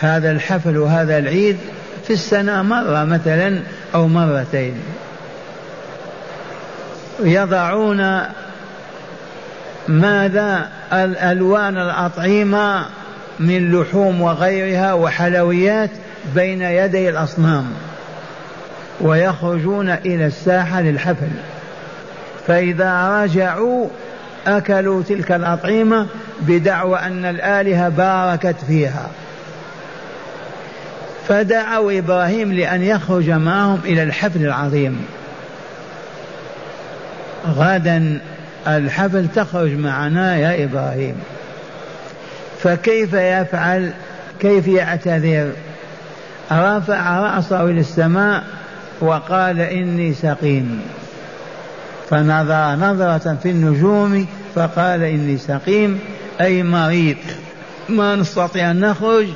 هذا 0.00 0.30
الحفل 0.30 0.78
وهذا 0.78 1.18
العيد 1.18 1.58
في 2.06 2.12
السنة 2.12 2.62
مرة 2.62 3.04
مثلا 3.04 3.60
أو 3.94 4.08
مرتين. 4.08 4.74
يضعون 7.20 8.20
ماذا؟ 9.88 10.68
الألوان 10.92 11.78
الأطعمة 11.78 12.86
من 13.38 13.72
لحوم 13.72 14.20
وغيرها 14.20 14.92
وحلويات 14.92 15.90
بين 16.34 16.62
يدي 16.62 17.08
الأصنام. 17.08 17.66
ويخرجون 19.00 19.90
إلى 19.90 20.26
الساحة 20.26 20.80
للحفل. 20.80 21.28
فإذا 22.46 23.22
رجعوا 23.22 23.88
أكلوا 24.46 25.02
تلك 25.02 25.32
الأطعمة 25.32 26.06
بدعوى 26.40 26.98
أن 26.98 27.24
الآلهة 27.24 27.88
باركت 27.88 28.56
فيها. 28.66 29.10
فدعوا 31.28 31.98
إبراهيم 31.98 32.52
لأن 32.52 32.82
يخرج 32.82 33.30
معهم 33.30 33.80
إلى 33.84 34.02
الحفل 34.02 34.44
العظيم. 34.44 35.06
غدا 37.48 38.20
الحفل 38.68 39.28
تخرج 39.34 39.70
معنا 39.70 40.36
يا 40.36 40.64
إبراهيم. 40.64 41.14
فكيف 42.62 43.12
يفعل؟ 43.12 43.90
كيف 44.40 44.66
يعتذر؟ 44.66 45.52
رفع 46.52 47.20
رأسه 47.20 47.64
إلى 47.64 47.80
السماء 47.80 48.44
وقال 49.00 49.60
إني 49.60 50.14
سقيم. 50.14 50.80
فنظر 52.10 52.74
نظرة 52.74 53.36
في 53.42 53.50
النجوم 53.50 54.26
فقال 54.54 55.02
إني 55.02 55.38
سقيم 55.38 56.00
أي 56.40 56.62
مريض. 56.62 57.16
ما 57.88 58.16
نستطيع 58.16 58.70
أن 58.70 58.80
نخرج 58.80 59.26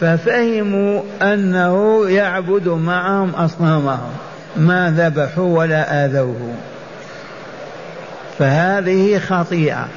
ففهموا 0.00 1.02
أنه 1.22 2.08
يعبد 2.08 2.68
معهم 2.68 3.30
أصنامهم. 3.30 4.12
ما 4.56 4.94
ذبحوا 4.96 5.58
ولا 5.58 6.04
آذوه. 6.04 6.54
فهذه 8.38 9.18
خطيئة. 9.18 9.88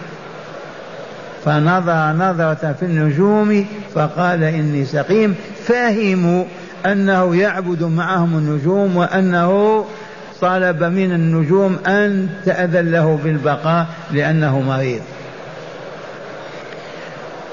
فنظر 1.45 2.13
نظرة 2.13 2.75
في 2.79 2.85
النجوم 2.85 3.65
فقال 3.95 4.43
إني 4.43 4.85
سقيم 4.85 5.35
فهموا 5.65 6.43
أنه 6.85 7.35
يعبد 7.35 7.83
معهم 7.83 8.37
النجوم 8.37 8.97
وأنه 8.97 9.85
طلب 10.41 10.83
من 10.83 11.11
النجوم 11.11 11.77
أن 11.87 12.29
تأذن 12.45 12.91
له 12.91 13.19
بالبقاء 13.23 13.87
لأنه 14.11 14.61
مريض. 14.61 15.01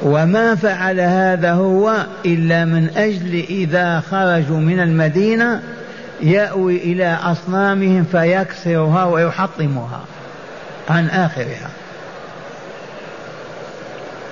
وما 0.03 0.55
فعل 0.55 1.01
هذا 1.01 1.53
هو 1.53 2.07
إلا 2.27 2.65
من 2.65 2.89
أجل 2.97 3.45
إذا 3.51 4.01
خرجوا 4.11 4.59
من 4.59 4.81
المدينة 4.81 5.63
يأوي 6.23 6.77
إلى 6.77 7.19
أصنامهم 7.23 8.05
فيكسرها 8.13 9.05
ويحطمها 9.05 10.01
عن 10.91 11.09
آخرها. 11.09 11.71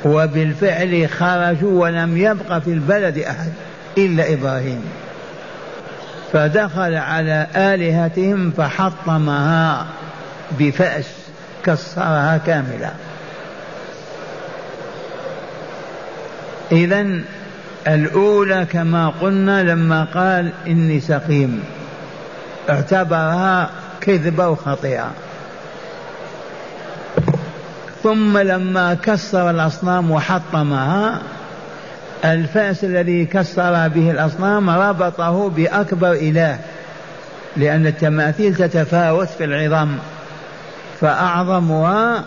وبالفعل 0.04 1.08
خرجوا 1.08 1.82
ولم 1.82 2.16
يبق 2.16 2.58
في 2.58 2.70
البلد 2.70 3.18
أحد. 3.18 3.52
إلا 3.98 4.32
إبراهيم. 4.32 4.84
فدخل 6.32 6.94
على 6.94 7.46
آلهتهم 7.56 8.50
فحطمها 8.50 9.86
بفأس 10.58 11.04
كسرها 11.64 12.40
كاملة 12.46 12.90
إذا 16.72 17.06
الأولى 17.86 18.66
كما 18.72 19.12
قلنا 19.20 19.62
لما 19.62 20.04
قال 20.14 20.52
إني 20.66 21.00
سقيم 21.00 21.64
اعتبرها 22.70 23.70
كذبة 24.00 24.48
وخطيئة. 24.48 25.10
ثم 28.02 28.38
لما 28.38 28.94
كسر 28.94 29.50
الأصنام 29.50 30.10
وحطمها 30.10 31.18
الفأس 32.24 32.84
الذي 32.84 33.24
كسر 33.24 33.88
به 33.88 34.10
الأصنام 34.10 34.70
ربطه 34.70 35.48
بأكبر 35.50 36.12
إله 36.12 36.58
لأن 37.56 37.86
التماثيل 37.86 38.54
تتفاوت 38.54 39.28
في 39.28 39.44
العظام 39.44 39.98
فأعظمها 41.00 42.24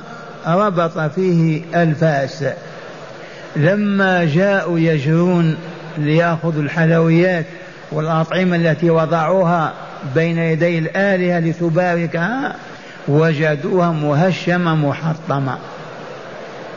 ربط 0.47 0.99
فيه 0.99 1.61
الفأس. 1.75 2.45
لما 3.55 4.25
جاءوا 4.25 4.79
يجرون 4.79 5.57
ليأخذوا 5.97 6.63
الحلويات 6.63 7.45
والأطعمة 7.91 8.55
التي 8.55 8.89
وضعوها 8.89 9.73
بين 10.15 10.37
يدي 10.37 10.77
الآلهة 10.79 11.39
لتباركها 11.39 12.55
وجدوها 13.07 13.91
مهشمة 13.91 14.75
محطمة 14.75 15.57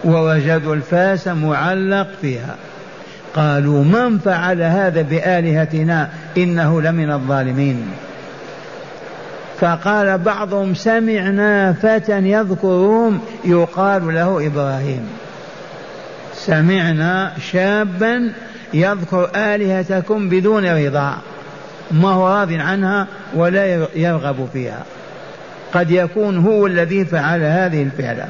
ووجدوا 0.04 0.74
الفاس 0.74 1.28
معلق 1.28 2.08
فيها. 2.20 2.54
قالوا 3.38 3.84
من 3.84 4.18
فعل 4.18 4.62
هذا 4.62 5.02
بآلهتنا 5.02 6.08
إنه 6.36 6.82
لمن 6.82 7.12
الظالمين. 7.12 7.86
فقال 9.60 10.18
بعضهم 10.18 10.74
سمعنا 10.74 11.72
فتى 11.72 12.18
يذكرهم 12.18 13.20
يقال 13.44 14.14
له 14.14 14.46
إبراهيم. 14.46 15.08
سمعنا 16.34 17.32
شابا 17.52 18.32
يذكر 18.74 19.30
آلهتكم 19.36 20.28
بدون 20.28 20.66
رضا. 20.66 21.18
ما 21.90 22.08
هو 22.08 22.28
راض 22.28 22.52
عنها 22.52 23.06
ولا 23.34 23.86
يرغب 23.94 24.48
فيها. 24.52 24.84
قد 25.74 25.90
يكون 25.90 26.38
هو 26.38 26.66
الذي 26.66 27.04
فعل 27.04 27.42
هذه 27.42 27.82
الفعلة. 27.82 28.26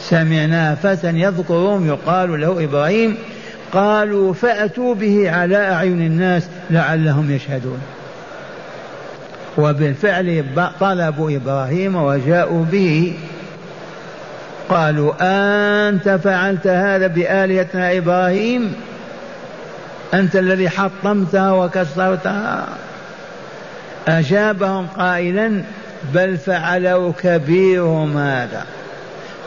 سمعنا 0.00 0.74
فتى 0.74 1.08
يذكرهم 1.08 1.86
يقال 1.86 2.40
له 2.40 2.64
إبراهيم 2.64 3.16
قالوا 3.72 4.32
فأتوا 4.32 4.94
به 4.94 5.30
على 5.30 5.56
أعين 5.56 6.00
الناس 6.00 6.42
لعلهم 6.70 7.30
يشهدون. 7.30 7.78
وبالفعل 9.58 10.44
طلبوا 10.80 11.36
إبراهيم 11.36 11.96
وجاءوا 11.96 12.64
به. 12.64 13.14
قالوا 14.68 15.12
أنت 15.88 16.08
فعلت 16.08 16.66
هذا 16.66 17.06
بآلهتنا 17.06 17.96
إبراهيم؟ 17.96 18.74
أنت 20.14 20.36
الذي 20.36 20.68
حطمتها 20.68 21.52
وكسرتها. 21.52 22.66
أجابهم 24.08 24.86
قائلا 24.86 25.62
بل 26.14 26.36
فعله 26.36 27.14
كبيرهم 27.22 28.16
هذا. 28.16 28.64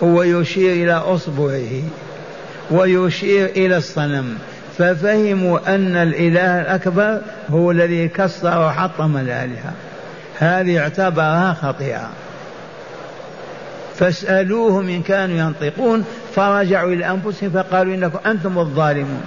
هو 0.03 0.23
يشير 0.23 0.84
إلى 0.84 0.93
أصبعه. 0.93 1.84
ويشير 2.71 3.45
إلى 3.45 3.77
الصنم. 3.77 4.38
ففهموا 4.77 5.75
أن 5.75 5.95
الإله 5.95 6.62
الأكبر 6.62 7.21
هو 7.49 7.71
الذي 7.71 8.08
كسر 8.08 8.65
وحطم 8.65 9.17
الآلهة. 9.17 9.73
هذه 10.39 10.79
اعتبرها 10.79 11.53
خطيئة. 11.53 12.10
فاسألوهم 13.95 14.89
إن 14.89 15.01
كانوا 15.01 15.38
ينطقون 15.38 16.05
فرجعوا 16.36 16.93
إلى 16.93 17.10
أنفسهم 17.10 17.49
فقالوا 17.49 17.95
إنكم 17.95 18.19
أنتم 18.25 18.60
الظالمون. 18.60 19.23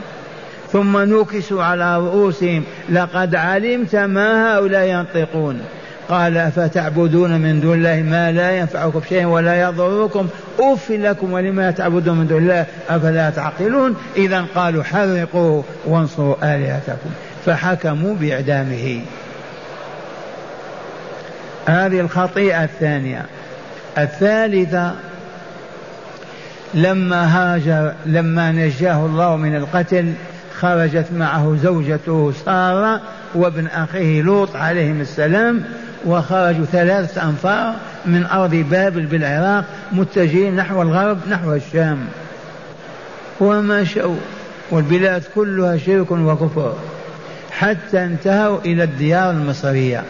ثم 0.73 0.99
نكسوا 0.99 1.65
على 1.65 1.99
رؤوسهم 1.99 2.65
لقد 2.91 3.35
علمت 3.35 3.97
ما 3.97 4.57
هؤلاء 4.57 4.89
ينطقون. 4.89 5.61
قال 6.13 6.37
أفتعبدون 6.37 7.41
من 7.41 7.61
دون 7.61 7.75
الله 7.75 8.03
ما 8.03 8.33
لا 8.33 8.59
ينفعكم 8.59 9.01
شيئا 9.09 9.27
ولا 9.27 9.61
يضركم؟ 9.61 10.29
أف 10.61 10.91
لكم 10.91 11.33
ولما 11.33 11.71
تعبدون 11.71 12.19
من 12.19 12.27
دون 12.27 12.43
الله 12.43 12.67
أفلا 12.89 13.31
تعقلون؟ 13.31 13.97
إذا 14.17 14.45
قالوا 14.55 14.83
حرقوه 14.83 15.65
وانصروا 15.87 16.37
آلهتكم. 16.43 17.11
فحكموا 17.47 18.15
بإعدامه. 18.15 19.01
هذه 21.67 22.01
الخطيئة 22.01 22.65
الثانية. 22.65 23.23
الثالثة 23.99 24.93
لما 26.75 27.37
هاجر 27.37 27.95
لما 28.07 28.53
نجاه 28.53 29.07
الله 29.07 29.37
من 29.37 29.57
القتل 29.57 30.13
خرجت 30.61 31.07
معه 31.13 31.57
زوجته 31.63 32.33
سارة 32.45 33.01
وابن 33.35 33.67
أخيه 33.67 34.23
لوط 34.23 34.57
عليهم 34.57 35.01
السلام 35.01 35.65
وخرجوا 36.07 36.65
ثلاثة 36.65 37.23
أنفار 37.23 37.75
من 38.07 38.27
أرض 38.27 38.55
بابل 38.55 39.07
بالعراق 39.07 39.65
متجهين 39.93 40.57
نحو 40.57 40.83
الغرب 40.83 41.19
نحو 41.29 41.55
الشام. 41.55 41.99
ومشوا 43.41 44.17
والبلاد 44.71 45.23
كلها 45.35 45.77
شرك 45.77 46.11
وكفر. 46.11 46.75
حتى 47.51 48.05
انتهوا 48.05 48.59
إلى 48.65 48.85
الديار 48.85 49.31
المصرية. 49.31 50.03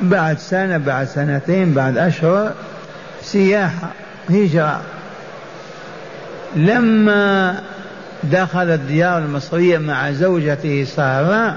بعد 0.00 0.38
سنة 0.38 0.76
بعد 0.76 1.06
سنتين 1.06 1.74
بعد 1.74 1.98
أشهر 1.98 2.52
سياحة 3.22 3.88
هجرة. 4.30 4.80
لما 6.56 7.54
دخل 8.24 8.70
الديار 8.70 9.18
المصرية 9.18 9.78
مع 9.78 10.12
زوجته 10.12 10.84
سارة 10.84 11.56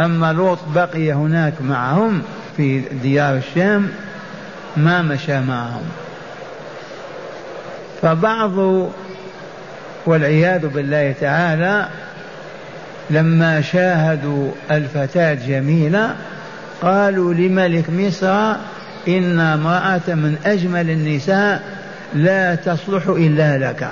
أما 0.00 0.32
لوط 0.32 0.58
بقي 0.74 1.12
هناك 1.12 1.52
معهم 1.60 2.22
في 2.58 2.82
ديار 3.02 3.36
الشام 3.36 3.88
ما 4.76 5.02
مشى 5.02 5.40
معهم. 5.40 5.84
فبعض 8.02 8.52
والعياذ 10.06 10.66
بالله 10.66 11.14
تعالى 11.20 11.88
لما 13.10 13.60
شاهدوا 13.60 14.50
الفتاة 14.70 15.34
جميلة 15.34 16.14
قالوا 16.82 17.34
لملك 17.34 17.90
مصر 17.90 18.52
إن 19.08 19.40
امرأة 19.40 20.14
من 20.14 20.36
أجمل 20.46 20.90
النساء 20.90 21.62
لا 22.14 22.54
تصلح 22.54 23.06
إلا 23.06 23.58
لك. 23.58 23.88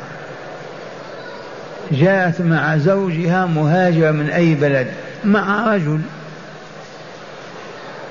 جاءت 1.92 2.40
مع 2.40 2.76
زوجها 2.76 3.46
مهاجرة 3.46 4.10
من 4.10 4.30
أي 4.30 4.54
بلد؟ 4.54 4.86
مع 5.24 5.74
رجل. 5.74 6.00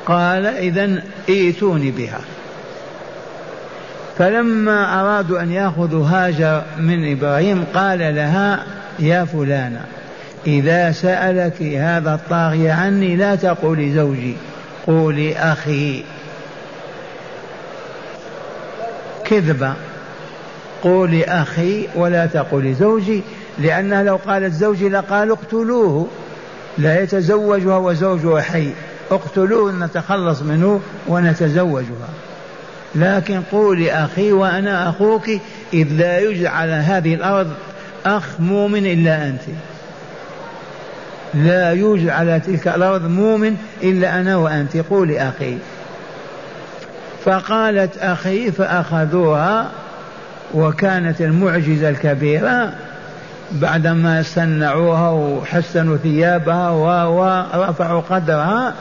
قال 0.05 0.45
إذا 0.45 1.03
ائتوني 1.29 1.91
بها. 1.91 2.19
فلما 4.17 5.01
أرادوا 5.01 5.41
أن 5.41 5.51
يأخذوا 5.51 6.07
هاجر 6.07 6.63
من 6.77 7.11
إبراهيم 7.11 7.65
قال 7.73 7.99
لها 7.99 8.63
يا 8.99 9.25
فلانة 9.25 9.85
إذا 10.47 10.91
سألك 10.91 11.61
هذا 11.61 12.13
الطاغية 12.13 12.71
عني 12.71 13.15
لا 13.15 13.35
تقولي 13.35 13.93
زوجي 13.93 14.35
قولي 14.87 15.35
أخي. 15.35 16.03
كذبة 19.25 19.73
قولي 20.83 21.23
أخي 21.23 21.87
ولا 21.95 22.25
تقولي 22.25 22.73
زوجي 22.73 23.23
لأنها 23.59 24.03
لو 24.03 24.15
قالت 24.15 24.53
زوجي 24.53 24.89
لقال 24.89 25.31
اقتلوه 25.31 26.07
لا 26.77 27.03
يتزوج 27.03 27.65
وهو 27.65 27.93
زوجها 27.93 28.41
حي 28.41 28.69
اقتلوه 29.11 29.71
نتخلص 29.71 30.41
منه 30.41 30.81
ونتزوجها. 31.07 32.09
لكن 32.95 33.41
قولي 33.51 33.91
أخي 33.91 34.31
وأنا 34.31 34.89
أخوك 34.89 35.29
إذ 35.73 35.87
لا 35.91 36.17
يوجد 36.17 36.45
على 36.45 36.71
هذه 36.71 37.13
الأرض 37.13 37.47
أخ 38.05 38.23
مؤمن 38.39 38.85
إلا 38.85 39.27
أنت. 39.27 39.41
لا 41.33 41.71
يوجد 41.71 42.09
على 42.09 42.39
تلك 42.39 42.67
الأرض 42.67 43.07
مؤمن 43.07 43.55
إلا 43.83 44.21
أنا 44.21 44.37
وأنت. 44.37 44.77
قولي 44.77 45.21
أخي. 45.21 45.57
فقالت 47.25 47.97
أخي 47.97 48.51
فأخذوها 48.51 49.69
وكانت 50.53 51.21
المعجزة 51.21 51.89
الكبيرة. 51.89 52.73
بعدما 53.51 54.23
صنعوها 54.23 55.09
وحسنوا 55.09 55.97
ثيابها 55.97 56.69
ورفعوا 57.05 58.01
قدرها 58.01 58.73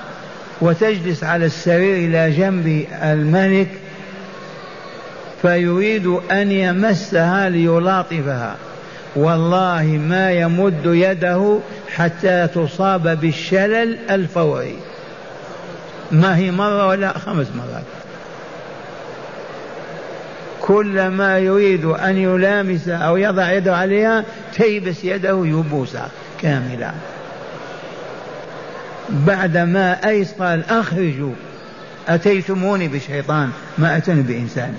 وتجلس 0.60 1.24
على 1.24 1.46
السرير 1.46 2.08
إلى 2.08 2.36
جنب 2.36 2.86
الملك 3.02 3.68
فيريد 5.42 6.06
أن 6.30 6.52
يمسها 6.52 7.48
ليلاطفها. 7.48 8.56
والله 9.16 9.82
ما 10.08 10.32
يمد 10.32 10.82
يده 10.84 11.58
حتى 11.94 12.48
تصاب 12.54 13.20
بالشلل 13.20 13.98
الفوري. 14.10 14.76
ما 16.12 16.36
هي 16.36 16.50
مرة 16.50 16.86
ولا 16.86 17.18
خمس 17.18 17.46
مرات. 17.56 17.84
كلما 20.60 21.38
يريد 21.38 21.84
أن 21.84 22.16
يلامس 22.16 22.88
أو 22.88 23.16
يضع 23.16 23.52
يده 23.52 23.76
عليها 23.76 24.24
تيبس 24.54 25.04
يده 25.04 25.46
يبوسة 25.46 26.08
كاملة. 26.42 26.92
بعدما 29.10 30.08
أيس 30.08 30.32
قال 30.32 30.70
أخرجوا. 30.70 31.32
أتيتموني 32.08 32.88
بشيطان؟ 32.88 33.50
ما 33.78 33.96
أتني 33.96 34.22
بإنسان. 34.22 34.74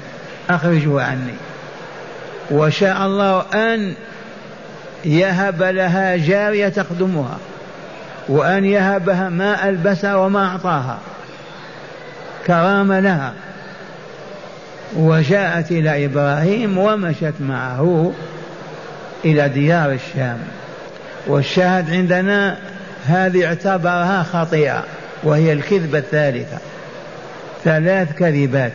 أخرجوا 0.50 1.02
عني. 1.02 1.34
وشاء 2.52 3.06
الله 3.06 3.46
أن 3.54 3.94
يهب 5.06 5.64
لها 5.64 6.16
جارية 6.16 6.70
تخدمها 6.70 7.38
وأن 8.30 8.66
يهبها 8.66 9.30
ما 9.30 9.70
ألبسها 9.70 10.16
وما 10.16 10.48
أعطاها. 10.48 11.00
كرام 12.48 12.94
لها. 12.94 13.34
وجاءت 14.96 15.72
إلى 15.72 16.06
إبراهيم 16.06 16.78
ومشت 16.78 17.34
معه 17.40 18.14
إلى 19.26 19.50
ديار 19.50 19.92
الشام. 19.92 20.38
والشاهد 21.28 21.90
عندنا 21.90 22.58
هذه 23.06 23.46
اعتبرها 23.46 24.24
خطيئة 24.24 24.84
وهي 25.24 25.54
الكذبة 25.54 25.98
الثالثة. 25.98 26.58
ثلاث 27.63 28.13
كذبات. 28.13 28.72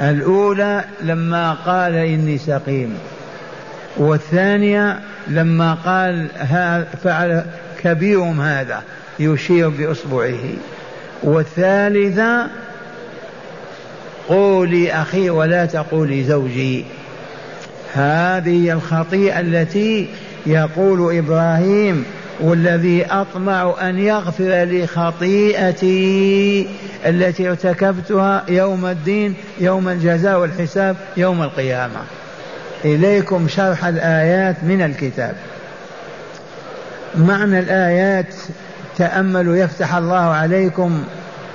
الأولى 0.00 0.84
لما 1.02 1.52
قال 1.52 1.94
إني 1.94 2.38
سقيم. 2.38 2.98
والثانية 3.96 4.98
لما 5.28 5.74
قال 5.74 6.28
فعل 7.04 7.44
كبيرهم 7.82 8.40
هذا 8.40 8.82
يشير 9.18 9.68
بإصبعه. 9.68 10.54
والثالثة 11.22 12.46
قولي 14.28 14.92
أخي 14.92 15.30
ولا 15.30 15.66
تقولي 15.66 16.24
زوجي. 16.24 16.84
هذه 17.94 18.72
الخطيئة 18.72 19.40
التي 19.40 20.08
يقول 20.46 21.16
إبراهيم 21.18 22.04
والذي 22.40 23.06
أطمع 23.06 23.74
أن 23.80 23.98
يغفر 23.98 24.64
لي 24.64 24.86
خطيئتي 24.86 26.68
التي 27.06 27.48
ارتكبتها 27.48 28.44
يوم 28.48 28.86
الدين 28.86 29.34
يوم 29.60 29.88
الجزاء 29.88 30.40
والحساب 30.40 30.96
يوم 31.16 31.42
القيامة. 31.42 32.00
إليكم 32.84 33.48
شرح 33.48 33.84
الآيات 33.84 34.56
من 34.62 34.82
الكتاب. 34.82 35.34
معنى 37.16 37.58
الآيات 37.58 38.34
تأملوا 38.96 39.56
يفتح 39.56 39.94
الله 39.94 40.16
عليكم. 40.16 41.04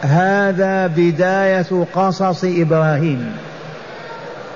هذا 0.02 0.88
بداية 0.88 1.86
قصص 1.94 2.44
إبراهيم. 2.44 3.32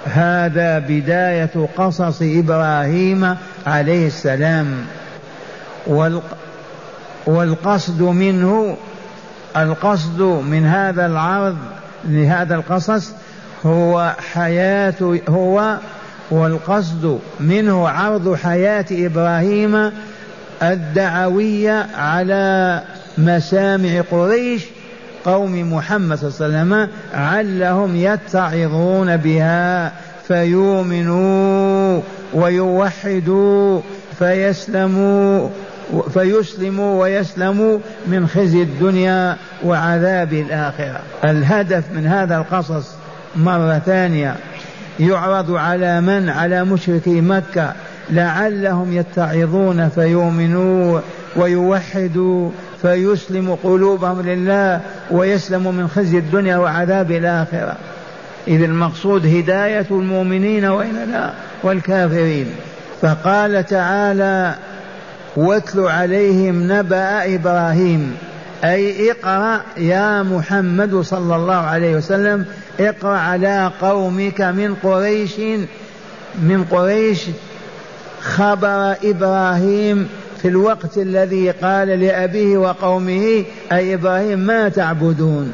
هذا 0.05 0.79
بداية 0.79 1.67
قصص 1.77 2.21
إبراهيم 2.21 3.35
عليه 3.67 4.07
السلام. 4.07 4.85
والقصد 7.27 8.01
منه 8.01 8.77
القصد 9.57 10.21
من 10.21 10.65
هذا 10.65 11.05
العرض 11.05 11.57
لهذا 12.05 12.55
القصص 12.55 13.11
هو 13.65 14.13
حياة 14.33 15.19
هو 15.29 15.77
والقصد 16.31 17.19
منه 17.39 17.89
عرض 17.89 18.35
حياة 18.35 18.85
إبراهيم 18.91 19.91
الدعوية 20.61 21.87
على 21.95 22.81
مسامع 23.17 24.01
قريش 24.11 24.65
قوم 25.25 25.73
محمد 25.73 26.17
صلى 26.17 26.47
الله 26.47 26.59
عليه 26.59 26.59
وسلم 26.59 26.89
علهم 27.13 27.95
يتعظون 27.95 29.17
بها 29.17 29.91
فيؤمنوا 30.27 32.01
ويوحدوا 32.33 33.81
فيسلموا 34.19 35.49
فيسلموا 36.13 37.01
ويسلموا 37.01 37.79
من 38.07 38.27
خزي 38.27 38.61
الدنيا 38.61 39.37
وعذاب 39.63 40.33
الآخرة. 40.33 40.99
الهدف 41.25 41.83
من 41.95 42.07
هذا 42.07 42.37
القصص 42.37 42.91
مرة 43.35 43.81
ثانية 43.85 44.35
يعرض 44.99 45.51
على 45.51 46.01
من؟ 46.01 46.29
على 46.29 46.63
مشركي 46.63 47.21
مكة. 47.21 47.73
لعلهم 48.09 48.93
يتعظون 48.93 49.89
فيؤمنوا 49.89 50.99
ويوحدوا 51.35 52.49
فيسلم 52.81 53.57
قلوبهم 53.63 54.21
لله 54.21 54.81
ويسلم 55.11 55.75
من 55.75 55.87
خزي 55.87 56.17
الدنيا 56.17 56.57
وعذاب 56.57 57.11
الآخرة. 57.11 57.75
إذ 58.47 58.63
المقصود 58.63 59.25
هداية 59.25 59.85
المؤمنين 59.91 60.65
وإلا 60.65 61.05
لا 61.05 61.31
والكافرين. 61.63 62.47
فقال 63.01 63.65
تعالى 63.65 64.55
واتل 65.35 65.79
عليهم 65.79 66.71
نبأ 66.71 67.35
إبراهيم. 67.35 68.17
أي 68.63 69.11
اقرأ 69.11 69.61
يا 69.77 70.23
محمد 70.23 71.01
صلى 71.01 71.35
الله 71.35 71.53
عليه 71.53 71.95
وسلم 71.95 72.45
اقرأ 72.79 73.17
على 73.17 73.71
قومك 73.81 74.41
من 74.41 74.75
قريش 74.83 75.39
من 76.41 76.65
قريش 76.71 77.21
خبر 78.21 78.95
إبراهيم 79.03 80.09
في 80.41 80.47
الوقت 80.47 80.97
الذي 80.97 81.49
قال 81.49 81.87
لأبيه 81.87 82.57
وقومه 82.57 83.43
أي 83.71 83.93
إبراهيم 83.93 84.39
ما 84.39 84.69
تعبدون. 84.69 85.53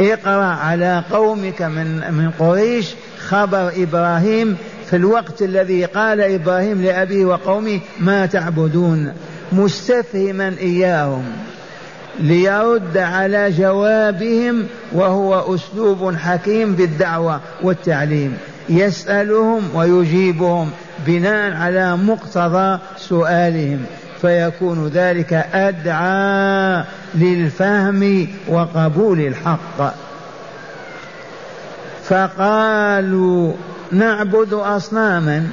اقرأ 0.00 0.44
على 0.44 1.02
قومك 1.10 1.62
من 1.62 2.14
من 2.14 2.30
قريش 2.38 2.94
خبر 3.28 3.72
إبراهيم 3.76 4.56
في 4.90 4.96
الوقت 4.96 5.42
الذي 5.42 5.84
قال 5.84 6.20
إبراهيم 6.20 6.82
لأبيه 6.82 7.24
وقومه 7.24 7.80
ما 8.00 8.26
تعبدون 8.26 9.12
مستفهما 9.52 10.54
إياهم 10.60 11.24
ليرد 12.20 12.98
على 12.98 13.50
جوابهم 13.50 14.66
وهو 14.92 15.54
أسلوب 15.54 16.16
حكيم 16.16 16.72
بالدعوة 16.74 17.40
والتعليم. 17.62 18.36
يسألهم 18.68 19.62
ويجيبهم 19.74 20.70
بناء 21.06 21.56
على 21.56 21.96
مقتضى 21.96 22.78
سؤالهم 22.98 23.84
فيكون 24.20 24.88
ذلك 24.88 25.32
أدعى 25.52 26.84
للفهم 27.14 28.28
وقبول 28.48 29.20
الحق. 29.20 29.94
فقالوا 32.04 33.52
نعبد 33.92 34.52
أصناما 34.52 35.46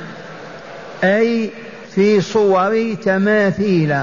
أي 1.04 1.50
في 1.96 2.22
صور 2.22 2.96
تماثيل. 3.06 3.96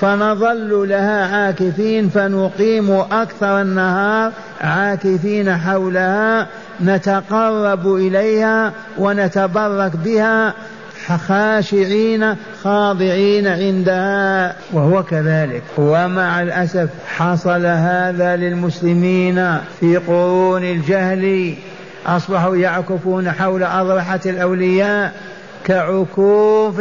فنظل 0.00 0.88
لها 0.88 1.36
عاكفين 1.36 2.08
فنقيم 2.08 2.90
أكثر 3.12 3.60
النهار 3.60 4.32
عاكفين 4.60 5.56
حولها 5.56 6.46
نتقرب 6.84 7.94
إليها 7.94 8.72
ونتبرك 8.98 9.96
بها 9.96 10.54
خاشعين 11.28 12.34
خاضعين 12.62 13.46
عندها. 13.46 14.56
وهو 14.72 15.02
كذلك. 15.02 15.62
ومع 15.78 16.42
الأسف 16.42 16.88
حصل 17.16 17.66
هذا 17.66 18.36
للمسلمين 18.36 19.58
في 19.80 19.96
قرون 19.96 20.64
الجهل. 20.64 21.54
أصبحوا 22.06 22.56
يعكفون 22.56 23.30
حول 23.30 23.62
أضرحة 23.62 24.20
الأولياء 24.26 25.12
كعكوف 25.64 26.80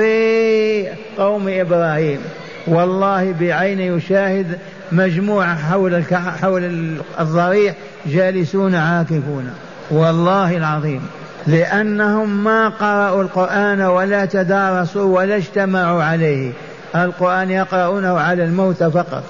قوم 1.17 1.45
إبراهيم. 1.47 2.19
والله 2.67 3.35
بعين 3.39 3.79
يشاهد 3.79 4.59
مجموعة 4.91 5.55
حول 5.55 6.03
حول 6.41 6.95
الضريح 7.19 7.75
جالسون 8.05 8.75
عاكفون. 8.75 9.49
والله 9.91 10.57
العظيم. 10.57 11.01
لأنهم 11.47 12.43
ما 12.43 12.69
قرأوا 12.69 13.23
القرآن 13.23 13.81
ولا 13.81 14.25
تدارسوا 14.25 15.17
ولا 15.17 15.35
اجتمعوا 15.35 16.03
عليه. 16.03 16.51
القرآن 16.95 17.49
يقرؤونه 17.49 18.19
على 18.19 18.43
الموت 18.43 18.83
فقط. 18.83 19.23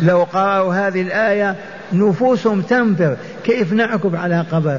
لو 0.00 0.22
قرأوا 0.22 0.74
هذه 0.74 1.02
الآية 1.02 1.56
نفوسهم 1.92 2.62
تنفر. 2.62 3.16
كيف 3.44 3.72
نعكب 3.72 4.16
على 4.16 4.44
قبر؟ 4.52 4.78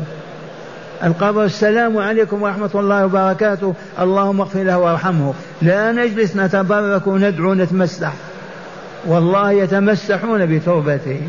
القبر 1.04 1.44
السلام 1.44 1.98
عليكم 1.98 2.42
ورحمة 2.42 2.70
الله 2.76 3.06
وبركاته. 3.06 3.74
اللهم 4.00 4.42
اغفر 4.42 4.64
له 4.64 4.78
وارحمه. 4.78 5.34
لا 5.62 5.92
نجلس 5.92 6.36
نتبرك 6.36 7.08
وندعو 7.08 7.54
نتمسح. 7.54 8.14
والله 9.08 9.52
يتمسحون 9.52 10.46
بتوبته. 10.46 11.22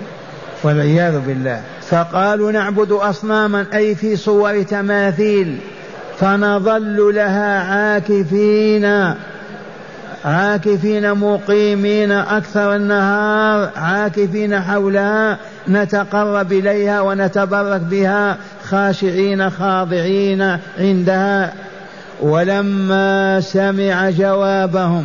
والعياذ 0.63 1.21
بالله. 1.21 1.61
فقالوا 1.89 2.53
نعبد 2.53 2.93
أصناما 2.93 3.67
أي 3.75 3.95
في 3.95 4.17
صور 4.17 4.63
تماثيل. 4.63 5.59
فنظل 6.19 7.15
لها 7.15 7.61
عاكفين. 7.61 9.15
عاكفين 10.25 11.15
مقيمين 11.15 12.13
أكثر 12.13 12.77
النهار 12.77 13.71
عاكفين 13.77 14.61
حولها 14.61 15.39
نتقرب 15.69 16.53
إليها 16.53 17.01
ونتبرك 17.01 17.81
بها 17.81 18.37
خاشعين 18.65 19.51
خاضعين 19.51 20.59
عندها. 20.79 21.53
ولما 22.21 23.41
سمع 23.41 24.11
جوابهم 24.11 25.05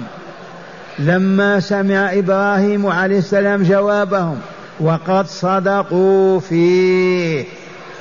لما 1.00 1.60
سمع 1.60 2.14
إبراهيم 2.14 2.88
عليه 2.88 3.18
السلام 3.18 3.64
جوابهم 3.64 4.40
وقد 4.80 5.28
صدقوا 5.28 6.40
فيه. 6.40 7.46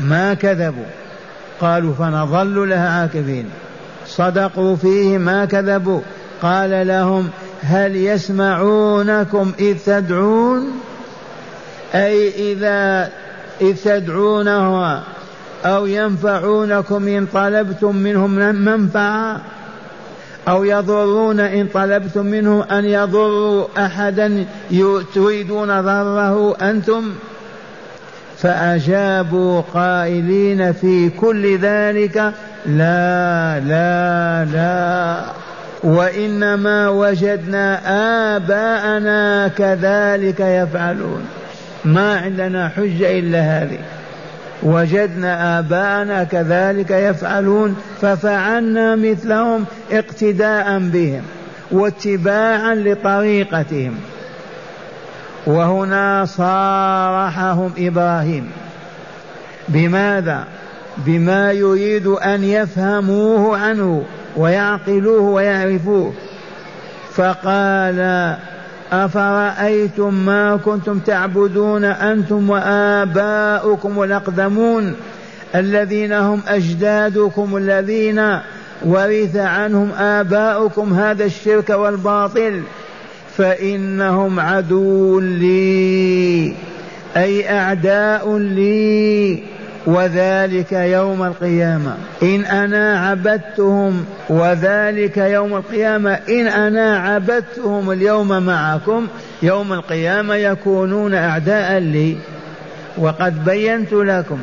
ما 0.00 0.34
كذبوا؟ 0.34 0.84
قالوا 1.60 1.94
فنظل 1.94 2.68
لها 2.68 3.00
عاكفين. 3.00 3.44
صدقوا 4.06 4.76
فيه 4.76 5.18
ما 5.18 5.44
كذبوا. 5.44 6.00
قال 6.42 6.86
لهم 6.86 7.28
هل 7.62 7.96
يسمعونكم 7.96 9.52
إذ 9.58 9.78
تدعون؟ 9.86 10.80
أي 11.94 12.52
إذا 12.52 13.10
إذ 13.60 13.76
تدعونه 13.84 15.02
أو 15.64 15.86
ينفعونكم 15.86 17.08
إن 17.08 17.26
طلبتم 17.26 17.96
منهم 17.96 18.30
منفعه 18.54 19.40
أو 20.48 20.64
يضرون 20.64 21.40
إن 21.40 21.66
طلبتم 21.74 22.26
منه 22.26 22.64
أن 22.70 22.84
يضروا 22.84 23.66
أحدا 23.78 24.44
تريدون 25.14 25.80
ضره 25.80 26.56
أنتم؟ 26.56 27.12
فأجابوا 28.38 29.60
قائلين 29.74 30.72
في 30.72 31.10
كل 31.10 31.58
ذلك 31.58 32.32
لا 32.66 33.60
لا 33.60 34.44
لا. 34.44 35.45
وإنما 35.82 36.88
وجدنا 36.88 37.80
آباءنا 38.36 39.48
كذلك 39.48 40.40
يفعلون. 40.40 41.26
ما 41.84 42.16
عندنا 42.16 42.68
حجة 42.68 43.18
إلا 43.18 43.40
هذه. 43.40 43.78
وجدنا 44.62 45.58
آباءنا 45.58 46.24
كذلك 46.24 46.90
يفعلون 46.90 47.76
ففعلنا 48.00 48.96
مثلهم 48.96 49.64
اقتداء 49.92 50.78
بهم 50.78 51.22
واتباعا 51.70 52.74
لطريقتهم. 52.74 53.96
وهنا 55.46 56.24
صارحهم 56.24 57.72
إبراهيم. 57.78 58.50
بماذا؟ 59.68 60.44
بما 60.96 61.52
يريد 61.52 62.06
أن 62.06 62.44
يفهموه 62.44 63.58
عنه. 63.58 64.04
ويعقلوه 64.36 65.20
ويعرفوه. 65.20 66.12
فقال 67.14 68.36
أفرأيتم 68.92 70.14
ما 70.14 70.56
كنتم 70.56 70.98
تعبدون 70.98 71.84
أنتم 71.84 72.50
وآباؤكم 72.50 74.02
الأقدمون 74.02 74.94
الذين 75.54 76.12
هم 76.12 76.40
أجدادكم 76.48 77.56
الذين 77.56 78.38
ورث 78.84 79.36
عنهم 79.36 79.90
آباؤكم 79.92 80.94
هذا 80.94 81.24
الشرك 81.24 81.70
والباطل؟ 81.70 82.62
فإنهم 83.36 84.40
عدو 84.40 85.20
لي 85.20 86.54
أي 87.16 87.58
أعداء 87.58 88.38
لي. 88.38 89.42
وذلك 89.86 90.72
يوم 90.72 91.22
القيامة. 91.22 91.96
إن 92.22 92.44
أنا 92.44 93.08
عبدتهم 93.08 94.04
وذلك 94.28 95.16
يوم 95.16 95.56
القيامة. 95.56 96.18
إن 96.28 96.46
أنا 96.46 96.98
عبدتهم 96.98 97.90
اليوم 97.90 98.42
معكم 98.42 99.06
يوم 99.42 99.72
القيامة 99.72 100.34
يكونون 100.34 101.14
أعداء 101.14 101.78
لي. 101.78 102.16
وقد 102.98 103.44
بينت 103.44 103.92
لكم 103.92 104.38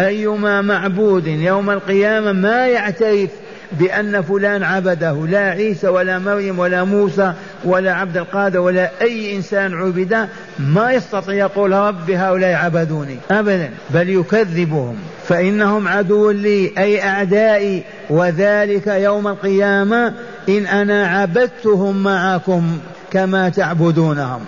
أيما 0.00 0.62
معبود 0.62 1.26
يوم 1.26 1.70
القيامة 1.70 2.32
ما 2.32 2.66
يعترف 2.66 3.30
بأن 3.72 4.22
فلان 4.22 4.62
عبده 4.62 5.26
لا 5.26 5.38
عيسى 5.38 5.88
ولا 5.88 6.18
مريم 6.18 6.58
ولا 6.58 6.84
موسى 6.84 7.32
ولا 7.64 7.92
عبد 7.92 8.16
القادر 8.16 8.60
ولا 8.60 8.90
أي 9.02 9.36
إنسان 9.36 9.72
عبد 9.72 10.28
ما 10.58 10.92
يستطيع 10.92 11.34
يقول 11.34 11.72
رب 11.72 12.10
هؤلاء 12.10 12.54
عبدوني 12.54 13.16
أبدا 13.30 13.70
بل 13.90 14.08
يكذبهم 14.08 14.96
فإنهم 15.28 15.88
عدو 15.88 16.30
لي 16.30 16.72
أي 16.78 17.02
أعدائي 17.02 17.82
وذلك 18.10 18.86
يوم 18.86 19.28
القيامة 19.28 20.14
إن 20.48 20.66
أنا 20.66 21.06
عبدتهم 21.06 22.02
معكم 22.02 22.78
كما 23.10 23.48
تعبدونهم 23.48 24.40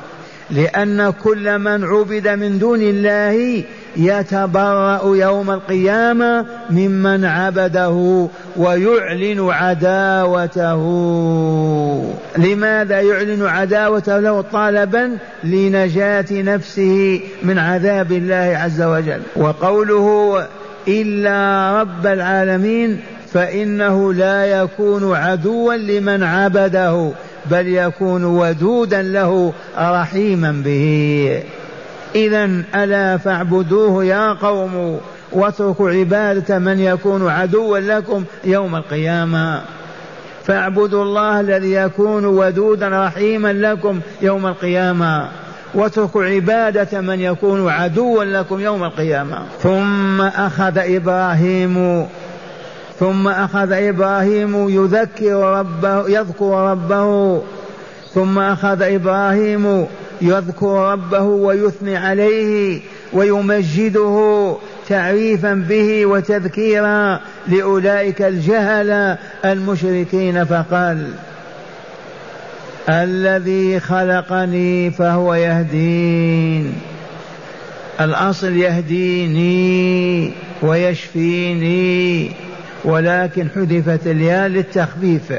لأن 0.51 1.11
كل 1.11 1.59
من 1.59 1.85
عبد 1.85 2.29
من 2.29 2.59
دون 2.59 2.83
الله 2.83 3.65
يتبرأ 3.97 5.17
يوم 5.17 5.51
القيامة 5.51 6.47
ممن 6.71 7.25
عبده 7.25 8.29
ويعلن 8.57 9.51
عداوته. 9.51 10.83
لماذا 12.39 13.01
يعلن 13.01 13.47
عداوته 13.47 14.21
له 14.21 14.41
طالبا 14.41 15.19
لنجاة 15.45 16.27
نفسه 16.33 17.21
من 17.43 17.59
عذاب 17.59 18.13
الله 18.13 18.59
عز 18.63 18.83
وجل؟ 18.83 19.21
وقوله 19.37 20.47
إلا 20.89 21.81
رب 21.81 22.07
العالمين 22.07 23.01
فإنه 23.33 24.13
لا 24.13 24.47
يكون 24.47 25.17
عدوا 25.17 25.75
لمن 25.75 26.23
عبده 26.23 27.11
بل 27.51 27.67
يكون 27.67 28.25
ودودا 28.25 29.03
له 29.03 29.53
رحيما 29.79 30.63
به. 30.65 31.43
إذا 32.17 32.63
ألا 32.75 33.17
فاعبدوه 33.17 34.05
يا 34.05 34.33
قوم 34.33 35.01
واتركوا 35.33 35.91
عبادة 35.91 36.59
من 36.59 36.81
يكون 36.81 37.29
عدوا 37.29 37.79
لكم 37.79 38.25
يوم 38.45 38.77
القيامة. 38.77 39.63
فاعبدوا 40.45 41.03
الله 41.03 41.41
الذي 41.41 41.73
يكون 41.73 42.25
ودودا 42.25 42.89
رحيما 43.07 43.53
لكم 43.53 44.01
يوم 44.23 44.47
القيامة. 44.47 45.29
واتركوا 45.75 46.25
عبادة 46.25 47.01
من 47.01 47.21
يكون 47.21 47.69
عدوا 47.69 48.25
لكم 48.25 48.61
يوم 48.61 48.85
القيامة. 48.85 49.39
ثم 49.63 50.21
أخذ 50.21 50.79
إبراهيم 50.79 52.07
ثم 53.01 53.29
أخذ 53.29 53.73
إبراهيم 53.73 54.69
يذكر 54.69 55.59
ربه 55.59 56.09
يذكر 56.09 56.71
ربه. 56.71 57.43
ثم 58.15 58.39
أخذ 58.39 58.83
إبراهيم 58.83 59.87
يذكر 60.21 60.93
ربه 60.93 61.23
ويثني 61.23 61.97
عليه 61.97 62.81
ويمجده 63.13 64.57
تعريفا 64.89 65.55
به 65.55 66.07
وتذكيرا 66.07 67.21
لأولئك 67.49 68.23
الجهل 68.23 69.17
المشركين 69.45 70.45
فقال 70.45 71.11
الذي 72.89 73.81
خلقني 73.81 74.91
فهو 74.91 75.35
يهدين 75.35 76.75
الأصل 78.01 78.57
يهديني 78.57 80.33
ويشفيني 80.63 82.31
ولكن 82.85 83.49
حذفت 83.55 84.07
الياء 84.07 84.49
للتخفيف 84.49 85.33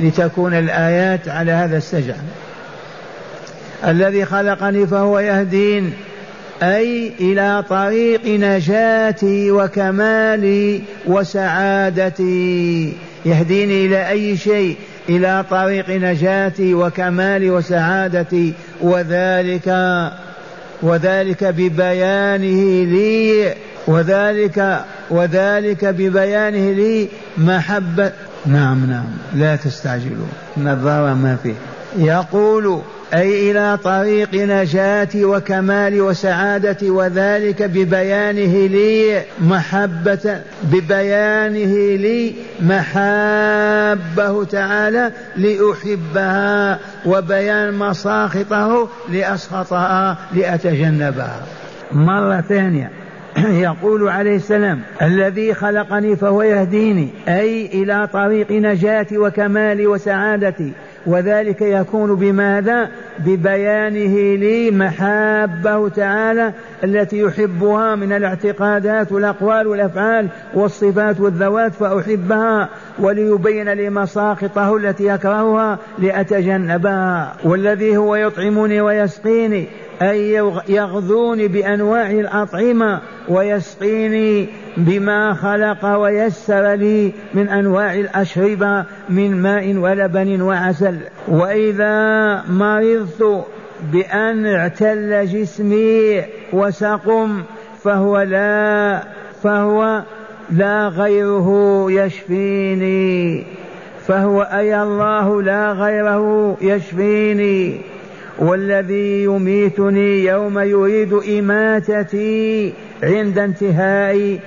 لتكون 0.00 0.54
الآيات 0.54 1.28
على 1.28 1.52
هذا 1.52 1.76
السجع 1.76 2.14
الذي 3.84 4.24
خلقني 4.24 4.86
فهو 4.86 5.18
يهدين 5.18 5.92
أي 6.62 7.12
إلى 7.20 7.64
طريق 7.68 8.26
نجاتي 8.26 9.50
وكمالي 9.50 10.82
وسعادتي. 11.06 12.92
يهديني 13.24 13.86
إلى 13.86 14.08
أي 14.08 14.36
شيء؟ 14.36 14.76
إلى 15.08 15.44
طريق 15.50 15.90
نجاتي 15.90 16.74
وكمالي 16.74 17.50
وسعادتي. 17.50 18.52
وذلك 18.80 19.68
وذلك 20.82 21.44
ببيانه 21.44 22.84
لي 22.84 23.54
وذلك 23.86 24.84
وذلك 25.10 25.84
ببيانه 25.84 26.72
لي 26.72 27.08
محبة. 27.38 28.12
نعم 28.46 28.90
نعم 28.90 29.06
لا 29.34 29.56
تستعجلوا. 29.56 30.26
نظارة 30.56 31.14
ما 31.14 31.36
فيه. 31.42 31.54
يقول 31.98 32.82
أي 33.14 33.50
إلى 33.50 33.78
طريق 33.84 34.34
نجاتي 34.34 35.24
وكمال 35.24 36.00
وسعادتي 36.00 36.90
وذلك 36.90 37.62
ببيانه 37.62 38.66
لي 38.66 39.22
محبة 39.40 40.40
ببيانه 40.62 41.96
لي 41.96 42.34
محابة 42.60 44.44
تعالى 44.44 45.12
لأحبها 45.36 46.78
وبيان 47.06 47.74
مساخطه 47.74 48.88
لأسخطها 49.08 50.18
لأتجنبها. 50.32 51.42
مرة 51.92 52.40
ثانية 52.40 52.90
يقول 53.68 54.08
عليه 54.08 54.36
السلام 54.36 54.80
الذي 55.02 55.54
خلقني 55.54 56.16
فهو 56.16 56.42
يهديني 56.42 57.08
أي 57.28 57.66
إلى 57.66 58.08
طريق 58.12 58.52
نجاتي 58.52 59.18
وكمالي 59.18 59.86
وسعادتي 59.86 60.72
وذلك 61.08 61.62
يكون 61.62 62.14
بماذا؟ 62.14 62.88
ببيانه 63.18 64.36
لي 64.36 64.70
محابه 64.70 65.88
تعالى 65.88 66.52
التي 66.84 67.18
يحبها 67.18 67.94
من 67.94 68.12
الاعتقادات 68.12 69.12
والأقوال 69.12 69.66
والأفعال 69.66 70.28
والصفات 70.54 71.20
والذوات 71.20 71.74
فأحبها 71.74 72.68
وليبين 72.98 73.68
لي 73.68 73.90
مساقطه 73.90 74.76
التي 74.76 75.06
يكرهها 75.06 75.78
لأتجنبها. 75.98 77.36
والذي 77.44 77.96
هو 77.96 78.16
يطعمني 78.16 78.80
ويسقيني 78.80 79.66
أي 80.02 80.32
يغذوني 80.68 81.48
بأنواع 81.48 82.10
الأطعمة 82.10 83.00
ويسقيني 83.28 84.46
بما 84.76 85.34
خلق 85.34 85.96
ويسر 85.96 86.74
لي 86.74 87.12
من 87.34 87.48
أنواع 87.48 87.94
الأشربة 87.94 88.84
من 89.08 89.42
ماء 89.42 89.74
ولبن 89.74 90.42
وعسل. 90.42 90.98
وإذا 91.28 92.42
مرضت 92.50 93.46
بأن 93.92 94.46
اعتل 94.46 95.26
جسمي 95.26 96.22
وسقم 96.52 97.42
فهو 97.84 98.20
لا 98.20 99.02
فهو 99.42 100.02
لا 100.50 100.88
غيره 100.88 101.86
يشفيني. 101.88 103.46
فهو 104.06 104.42
أي 104.42 104.82
الله 104.82 105.42
لا 105.42 105.72
غيره 105.72 106.56
يشفيني. 106.60 107.80
والذي 108.38 109.24
يميتني 109.24 110.24
يوم 110.24 110.58
يريد 110.58 111.12
إماتتي 111.12 112.72
عند 113.02 113.38
انتهاء 113.38 114.38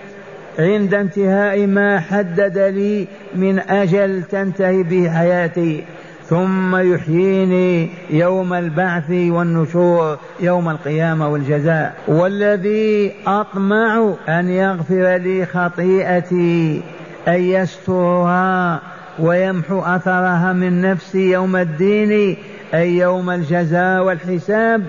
عند 0.59 0.93
انتهاء 0.93 1.67
ما 1.67 1.99
حدد 1.99 2.57
لي 2.57 3.07
من 3.35 3.59
أجل 3.59 4.23
تنتهي 4.23 4.83
به 4.83 5.09
حياتي. 5.09 5.83
ثم 6.25 6.75
يحييني 6.75 7.89
يوم 8.09 8.53
البعث 8.53 9.09
والنشور 9.09 10.17
يوم 10.39 10.69
القيامة 10.69 11.29
والجزاء. 11.29 11.95
والذي 12.07 13.11
أطمع 13.27 14.13
أن 14.29 14.49
يغفر 14.49 15.15
لي 15.15 15.45
خطيئتي 15.45 16.81
أن 17.27 17.41
يسترها 17.41 18.81
ويمحو 19.19 19.79
أثرها 19.79 20.53
من 20.53 20.81
نفسي 20.81 21.31
يوم 21.31 21.55
الدين 21.55 22.37
أي 22.73 22.97
يوم 22.97 23.29
الجزاء 23.29 24.03
والحساب 24.03 24.83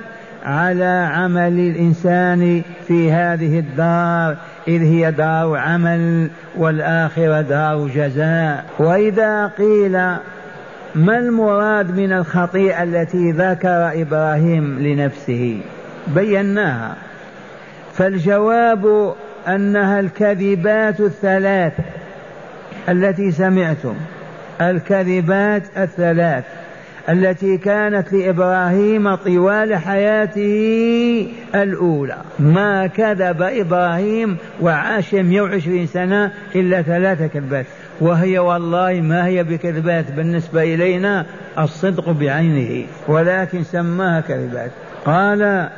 على 0.45 1.09
عمل 1.13 1.59
الإنسان 1.59 2.63
في 2.89 3.13
هذه 3.13 3.59
الدار 3.59 4.37
إذ 4.69 4.83
هي 4.83 5.11
دار 5.11 5.57
عمل 5.57 6.31
والآخرة 6.57 7.41
دار 7.41 7.89
جزاء. 7.89 8.65
وإذا 8.79 9.47
قيل 9.47 9.93
ما 10.95 11.19
المراد 11.19 11.99
من 11.99 12.13
الخطيئة 12.13 12.83
التي 12.83 13.33
ذكر 13.33 14.03
إبراهيم 14.03 14.79
لنفسه؟ 14.79 15.61
بيناها. 16.07 16.95
فالجواب 17.95 19.15
أنها 19.49 20.01
الكذبات 20.01 21.01
الثلاث 21.01 21.73
التي 22.89 23.33
سمعتم. 23.33 23.95
الكذبات 24.61 25.63
الثلاث. 25.77 26.45
التي 27.09 27.57
كانت 27.57 28.13
لإبراهيم 28.13 29.15
طوال 29.15 29.77
حياته 29.77 31.29
الأولى. 31.55 32.17
ما 32.39 32.87
كذب 32.87 33.43
إبراهيم 33.43 34.37
وعاش 34.61 35.15
120 35.15 35.87
سنة 35.87 36.33
إلا 36.55 36.83
ثلاثة 36.83 37.27
كذبات. 37.27 37.67
وهي 38.01 38.39
والله 38.39 39.01
ما 39.01 39.27
هي 39.27 39.45
بكذبات 39.45 40.13
بالنسبة 40.13 40.63
إلينا؟ 40.63 41.27
الصدق 41.59 42.11
بعينه. 42.11 42.87
ولكن 43.09 43.65
سماها 43.65 44.21
كذبات. 44.21 44.71
قال 45.05 45.69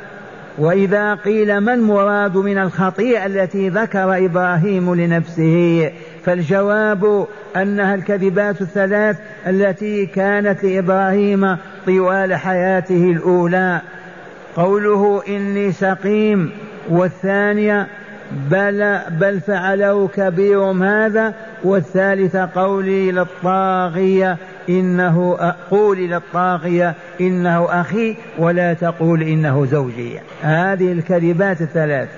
وإذا 0.57 1.15
قيل 1.15 1.57
ما 1.57 1.73
المراد 1.73 2.37
من 2.37 2.57
الخطيئة 2.57 3.25
التي 3.25 3.69
ذكر 3.69 4.25
إبراهيم 4.25 4.95
لنفسه؟ 4.95 5.91
فالجواب 6.25 7.27
أنها 7.55 7.95
الكذبات 7.95 8.61
الثلاث 8.61 9.17
التي 9.47 10.05
كانت 10.05 10.63
لإبراهيم 10.63 11.57
طوال 11.85 12.35
حياته 12.35 13.11
الأولى. 13.11 13.81
قوله 14.55 15.21
إني 15.27 15.71
سقيم 15.71 16.51
والثانية 16.89 17.87
بل 18.51 18.99
بل 19.09 19.39
فعله 19.39 20.07
كبيرهم 20.07 20.83
هذا 20.83 21.33
والثالثة 21.63 22.49
قولي 22.55 23.11
للطاغية 23.11 24.37
إنه 24.69 25.37
قولي 25.71 26.07
للطاغية 26.07 26.95
إنه 27.21 27.81
أخي 27.81 28.15
ولا 28.37 28.73
تقول 28.73 29.21
إنه 29.21 29.65
زوجي. 29.65 30.19
هذه 30.41 30.91
الكذبات 30.91 31.61
الثلاث. 31.61 32.09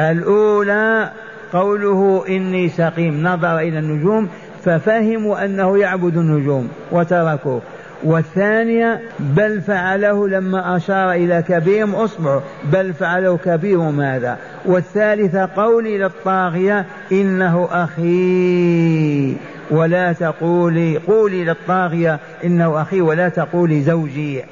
الأولى 0.00 1.10
قوله 1.52 2.24
إني 2.28 2.68
سقيم 2.68 3.22
نظر 3.22 3.58
إلى 3.58 3.78
النجوم 3.78 4.28
ففهموا 4.64 5.44
أنه 5.44 5.78
يعبد 5.78 6.16
النجوم 6.16 6.68
وتركوه. 6.92 7.60
والثانية 8.04 9.00
بل 9.18 9.60
فعله 9.60 10.28
لما 10.28 10.76
أشار 10.76 11.12
إلى 11.12 11.44
كبيرهم 11.48 11.94
أصبعوا 11.94 12.40
بل 12.72 12.92
فعله 12.92 13.36
كبيرهم 13.36 14.00
هذا 14.00 14.38
والثالثة 14.66 15.48
قولي 15.56 15.98
للطاغية 15.98 16.86
إنه 17.12 17.68
أخي. 17.70 19.36
ولا 19.70 20.12
تقولي 20.12 20.96
قولي 20.96 21.44
للطاغية 21.44 22.18
إنه 22.44 22.82
أخي 22.82 23.00
ولا 23.00 23.28
تقولي 23.28 23.82
زوجي. 23.82 24.44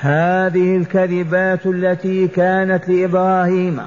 هذه 0.00 0.76
الكذبات 0.76 1.66
التي 1.66 2.28
كانت 2.28 2.88
لإبراهيم. 2.88 3.80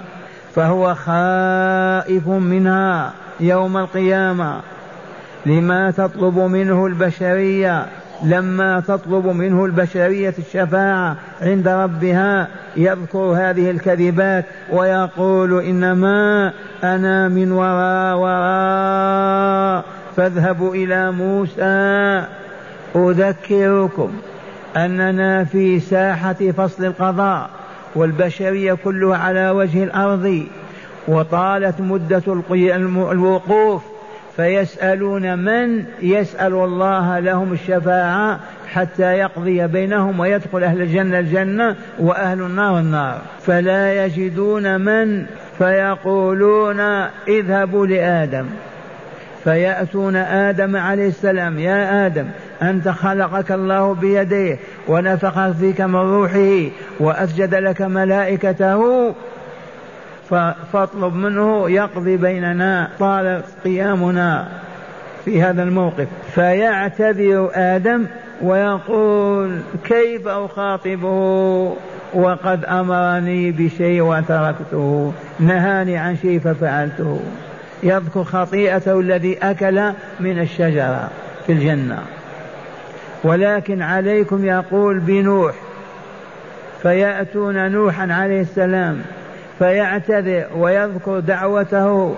فهو 0.59 0.95
خائف 0.95 2.27
منها 2.27 3.13
يوم 3.39 3.77
القيامة 3.77 4.61
لما 5.45 5.91
تطلب 5.91 6.37
منه 6.37 6.85
البشرية 6.85 7.85
لما 8.23 8.79
تطلب 8.79 9.27
منه 9.27 9.65
البشرية 9.65 10.33
الشفاعة 10.39 11.15
عند 11.41 11.67
ربها 11.67 12.47
يذكر 12.75 13.19
هذه 13.19 13.71
الكذبات 13.71 14.45
ويقول 14.71 15.63
إنما 15.63 16.51
أنا 16.83 17.27
من 17.27 17.51
وراء 17.51 18.17
وراء 18.17 19.85
فاذهبوا 20.17 20.75
إلى 20.75 21.11
موسى. 21.11 22.23
أذكركم 22.95 24.11
أننا 24.77 25.43
في 25.43 25.79
ساحة 25.79 26.51
فصل 26.57 26.85
القضاء. 26.85 27.58
والبشرية 27.95 28.73
كلها 28.73 29.17
على 29.17 29.49
وجه 29.49 29.83
الأرض 29.83 30.43
وطالت 31.07 31.81
مدة 31.81 32.23
الوقوف 33.11 33.83
فيسألون 34.35 35.39
من 35.39 35.85
يسأل 36.01 36.53
الله 36.53 37.19
لهم 37.19 37.53
الشفاعة 37.53 38.39
حتى 38.73 39.17
يقضي 39.17 39.67
بينهم 39.67 40.19
ويدخل 40.19 40.63
أهل 40.63 40.81
الجنة 40.81 41.19
الجنة 41.19 41.75
وأهل 41.99 42.41
النار 42.41 42.79
النار. 42.79 43.21
فلا 43.45 44.05
يجدون 44.05 44.81
من 44.81 45.25
فيقولون 45.57 46.79
اذهبوا 47.27 47.87
لآدم. 47.87 48.45
فيأتون 49.43 50.15
آدم 50.15 50.75
عليه 50.75 51.07
السلام 51.07 51.59
يا 51.59 52.05
آدم 52.05 52.27
أنت 52.61 52.89
خلقك 52.89 53.51
الله 53.51 53.93
بيديه 53.93 54.59
ونفخ 54.87 55.51
فيك 55.51 55.81
من 55.81 55.95
روحه 55.95 56.69
وأسجد 56.99 57.55
لك 57.55 57.81
ملائكته. 57.81 59.13
فاطلب 60.73 61.15
منه 61.15 61.69
يقضي 61.69 62.17
بيننا 62.17 62.89
طال 62.99 63.41
قيامنا 63.63 64.47
في 65.25 65.41
هذا 65.41 65.63
الموقف. 65.63 66.07
فيعتذر 66.35 67.49
آدم 67.53 68.05
ويقول 68.41 69.59
كيف 69.83 70.27
أخاطبه؟ 70.27 71.75
وقد 72.13 72.65
أمرني 72.65 73.51
بشيء 73.51 74.01
وتركته. 74.01 75.13
نهاني 75.39 75.97
عن 75.97 76.17
شيء 76.17 76.39
ففعلته. 76.39 77.19
يذكر 77.83 78.23
خطيئته 78.23 78.99
الذي 78.99 79.37
أكل 79.37 79.91
من 80.19 80.39
الشجرة 80.39 81.09
في 81.45 81.51
الجنة. 81.51 81.99
ولكن 83.23 83.81
عليكم 83.81 84.45
يقول 84.45 84.99
بنوح 84.99 85.55
فيأتون 86.81 87.71
نوحا 87.71 88.07
عليه 88.13 88.41
السلام 88.41 89.01
فيعتذر 89.59 90.45
ويذكر 90.55 91.19
دعوته 91.19 92.15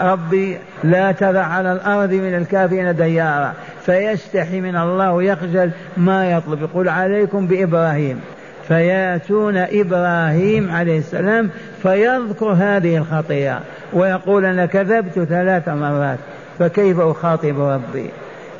ربي 0.00 0.58
لا 0.84 1.12
تذع 1.12 1.44
على 1.44 1.72
الأرض 1.72 2.12
من 2.12 2.34
الكافرين 2.34 2.96
ديارا 2.96 3.52
فيستحي 3.86 4.60
من 4.60 4.76
الله 4.76 5.12
ويخجل 5.12 5.70
ما 5.96 6.30
يطلب 6.30 6.62
يقول 6.62 6.88
عليكم 6.88 7.46
بإبراهيم 7.46 8.20
فيأتون 8.68 9.56
إبراهيم 9.56 10.70
عليه 10.70 10.98
السلام 10.98 11.50
فيذكر 11.82 12.46
هذه 12.52 12.96
الخطيئة 12.96 13.60
ويقول 13.92 14.44
أنا 14.44 14.66
كذبت 14.66 15.18
ثلاث 15.18 15.68
مرات 15.68 16.18
فكيف 16.58 17.00
أخاطب 17.00 17.60
ربي؟ 17.60 18.10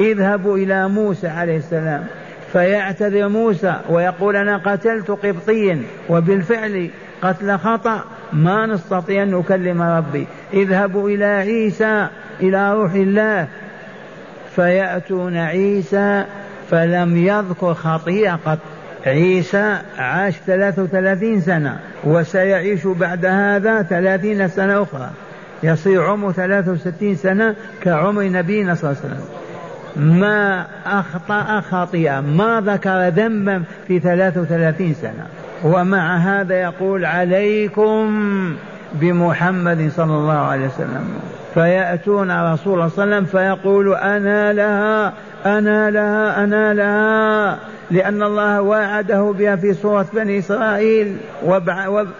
اذهبوا 0.00 0.56
إلى 0.56 0.88
موسى 0.88 1.28
عليه 1.28 1.56
السلام. 1.56 2.04
فيعتذر 2.52 3.28
موسى 3.28 3.74
ويقول 3.88 4.36
أنا 4.36 4.56
قتلت 4.56 5.10
قبطيا 5.10 5.82
وبالفعل 6.08 6.90
قتل 7.22 7.58
خطأ. 7.58 8.04
ما 8.32 8.66
نستطيع 8.66 9.22
أن 9.22 9.30
نكلم 9.30 9.82
ربي. 9.82 10.26
اذهبوا 10.52 11.10
إلى 11.10 11.24
عيسى 11.24 12.08
إلى 12.40 12.72
روح 12.72 12.92
الله. 12.92 13.46
فيأتون 14.56 15.36
عيسى 15.36 16.24
فلم 16.70 17.16
يذكر 17.16 17.74
خطيئة 17.74 18.38
قط. 18.46 18.58
عيسى 19.06 19.78
عاش 19.98 20.34
33 20.46 21.40
سنة 21.40 21.78
وسيعيش 22.04 22.86
بعد 22.86 23.26
هذا 23.26 23.82
30 23.82 24.48
سنة 24.48 24.82
أخرى. 24.82 25.10
يصير 25.62 26.04
عمره 26.04 26.32
63 26.32 27.14
سنة 27.16 27.54
كعمر 27.82 28.22
نبينا 28.22 28.74
صلى 28.74 28.90
الله 28.90 29.02
عليه 29.04 29.14
وسلم. 29.14 29.24
ما 29.98 30.66
أخطأ 30.86 31.60
خطيئة 31.60 32.20
ما 32.20 32.62
ذكر 32.66 33.08
ذنبا 33.08 33.62
في 33.88 34.00
33 34.00 34.94
سنة. 34.94 35.26
ومع 35.64 36.16
هذا 36.16 36.54
يقول 36.54 37.04
عليكم 37.04 38.56
بمحمد 38.92 39.90
صلى 39.96 40.14
الله 40.14 40.38
عليه 40.38 40.66
وسلم. 40.66 41.18
فيأتون 41.54 42.52
رسول 42.52 42.74
الله 42.74 42.88
صلى 42.88 43.04
الله 43.04 43.16
عليه 43.16 43.16
وسلم 43.16 43.24
فيقول 43.24 43.94
أنا 43.94 44.52
لها 44.52 45.12
أنا 45.46 45.90
لها 45.90 46.44
أنا 46.44 46.74
لها. 46.74 47.58
لأن 47.90 48.22
الله 48.22 48.62
وعده 48.62 49.34
بها 49.38 49.56
في 49.56 49.74
سورة 49.74 50.06
بني 50.12 50.38
إسرائيل. 50.38 51.16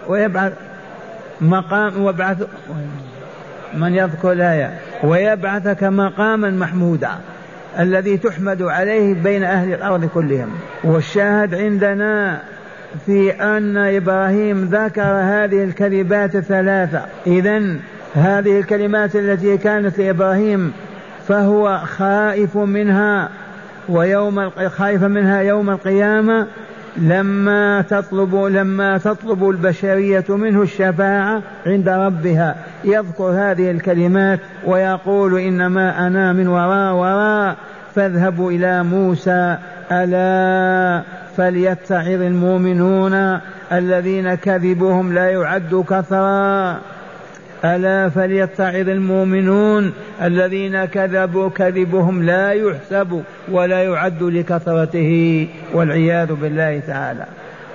ويبعث 0.07 0.53
مقام 1.41 2.03
وابعث 2.03 2.37
من 3.73 3.95
يذكر 3.95 4.31
الآية؟ 4.31 4.79
ويبعثك 5.03 5.83
مقاما 5.83 6.49
محمودا. 6.49 7.09
الذي 7.79 8.17
تحمد 8.17 8.61
عليه 8.61 9.13
بين 9.13 9.43
أهل 9.43 9.73
الأرض 9.73 10.05
كلهم. 10.05 10.49
والشاهد 10.83 11.55
عندنا 11.55 12.41
في 13.05 13.31
أن 13.31 13.77
إبراهيم 13.77 14.65
ذكر 14.65 15.01
هذه 15.01 15.63
الكلمات 15.63 16.35
الثلاثة 16.35 17.05
إذا 17.27 17.61
هذه 18.15 18.59
الكلمات 18.59 19.15
التي 19.15 19.57
كانت 19.57 19.99
لإبراهيم 19.99 20.73
فهو 21.27 21.81
خائف 21.85 22.57
منها 22.57 23.29
ويوم 23.89 24.49
خائف 24.49 25.03
منها 25.03 25.41
يوم 25.41 25.69
القيامة 25.69 26.47
لما 26.97 27.81
تطلب 27.81 28.35
لما 28.35 28.97
تطلب 28.97 29.49
البشرية 29.49 30.25
منه 30.29 30.61
الشفاعة 30.61 31.41
عند 31.65 31.89
ربها 31.89 32.55
يذكر 32.83 33.23
هذه 33.23 33.71
الكلمات 33.71 34.39
ويقول 34.65 35.39
إنما 35.39 36.07
أنا 36.07 36.33
من 36.33 36.47
وراء 36.47 36.93
وراء 36.95 37.55
فاذهبوا 37.95 38.51
إلى 38.51 38.83
موسى 38.83 39.57
ألا 39.91 41.03
فليتعظ 41.37 42.21
المؤمنون 42.21 43.39
الذين 43.71 44.35
كذبهم 44.35 45.13
لا 45.13 45.29
يعد 45.29 45.85
كثرا 45.89 46.79
ألا 47.65 48.09
فليتعظ 48.09 48.89
المؤمنون 48.89 49.93
الذين 50.21 50.85
كذبوا 50.85 51.49
كذبهم 51.49 52.23
لا 52.23 52.51
يحسب 52.51 53.23
ولا 53.51 53.83
يعد 53.83 54.23
لكثرته 54.23 55.47
والعياذ 55.73 56.33
بالله 56.33 56.79
تعالى. 56.87 57.25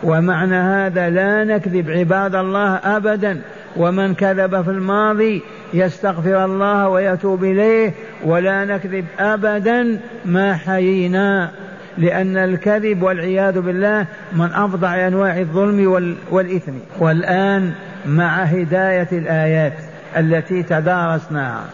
ومعنى 0.03 0.57
هذا 0.57 1.11
لا 1.11 1.45
نكذب 1.45 1.91
عباد 1.91 2.35
الله 2.35 2.75
أبدا. 2.75 3.41
ومن 3.77 4.15
كذب 4.15 4.63
في 4.63 4.71
الماضي 4.71 5.43
يستغفر 5.75 6.45
الله 6.45 6.89
ويتوب 6.89 7.45
إليه. 7.45 7.93
ولا 8.25 8.65
نكذب 8.65 9.05
أبدا 9.19 9.99
ما 10.25 10.55
حيينا. 10.55 11.51
لأن 11.99 12.37
الكذب 12.37 13.03
والعياذ 13.03 13.61
بالله 13.61 14.07
من 14.33 14.53
أفظع 14.53 15.07
أنواع 15.07 15.39
الظلم 15.39 16.17
والإثم. 16.31 16.73
والآن 16.99 17.73
مع 18.07 18.43
هداية 18.43 19.09
الآيات 19.13 19.73
التي 20.17 20.63
تدارسناها. 20.63 21.65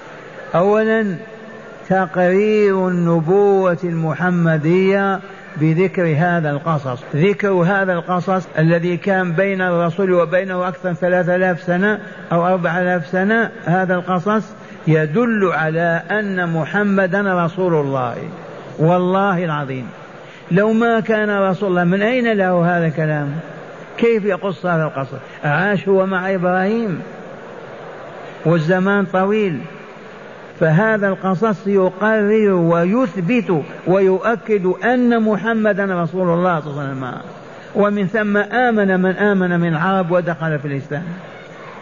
أولا 0.54 1.16
تقرير 1.88 2.88
النبوة 2.88 3.78
المحمدية 3.84 5.20
بذكر 5.56 6.14
هذا 6.18 6.50
القصص. 6.50 7.02
ذكر 7.16 7.50
هذا 7.50 7.92
القصص 7.92 8.48
الذي 8.58 8.96
كان 8.96 9.32
بين 9.32 9.60
الرسول 9.60 10.12
وبينه 10.12 10.68
أكثر 10.68 10.88
من 10.88 10.94
ثلاثة 10.94 11.36
آلاف 11.36 11.62
سنة 11.62 11.98
أو 12.32 12.46
أربعة 12.46 12.82
آلاف 12.82 13.06
سنة. 13.06 13.50
هذا 13.64 13.94
القصص 13.94 14.44
يدل 14.86 15.50
على 15.52 16.02
أن 16.10 16.52
محمدا 16.52 17.44
رسول 17.44 17.74
الله. 17.74 18.16
والله 18.78 19.44
العظيم. 19.44 19.86
لو 20.50 20.72
ما 20.72 21.00
كان 21.00 21.30
رسول 21.30 21.68
الله 21.68 21.84
من 21.84 22.02
أين 22.02 22.32
له 22.32 22.76
هذا 22.76 22.86
الكلام؟ 22.86 23.30
كيف 23.98 24.24
يقص 24.24 24.66
هذا 24.66 24.84
القصر؟ 24.84 25.16
عاش 25.44 25.88
هو 25.88 26.06
مع 26.06 26.34
إبراهيم 26.34 27.02
والزمان 28.44 29.04
طويل. 29.04 29.58
فهذا 30.60 31.08
القصص 31.08 31.66
يقرر 31.66 32.52
ويثبت 32.52 33.62
ويؤكد 33.86 34.66
أن 34.84 35.22
محمدا 35.22 36.02
رسول 36.02 36.28
الله 36.28 36.60
صلى 36.60 36.70
الله 36.70 36.82
عليه 36.82 36.92
وسلم. 36.92 37.20
ومن 37.74 38.06
ثم 38.06 38.36
آمن 38.36 39.00
من 39.00 39.16
آمن 39.16 39.60
من 39.60 39.68
العرب 39.68 40.10
ودخل 40.10 40.58
في 40.58 40.68
الإسلام. 40.68 41.04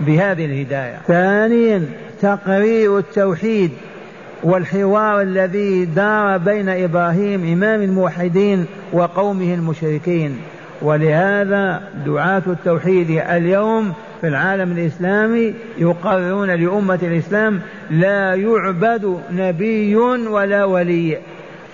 بهذه 0.00 0.44
الهداية. 0.44 0.98
ثانيا 1.06 1.84
تقرير 2.22 2.98
التوحيد. 2.98 3.70
والحوار 4.42 5.20
الذي 5.22 5.84
دار 5.84 6.38
بين 6.38 6.68
إبراهيم 6.68 7.52
إمام 7.52 7.82
الموحدين 7.82 8.66
وقومه 8.92 9.54
المشركين. 9.54 10.38
ولهذا 10.82 11.82
دعاة 12.06 12.42
التوحيد 12.46 13.10
اليوم 13.10 13.92
في 14.20 14.28
العالم 14.28 14.72
الإسلامي 14.72 15.54
يقررون 15.78 16.50
لأمة 16.50 16.98
الإسلام 17.02 17.60
لا 17.90 18.34
يعبد 18.34 19.20
نبي 19.30 19.96
ولا 19.96 20.64
ولي 20.64 21.18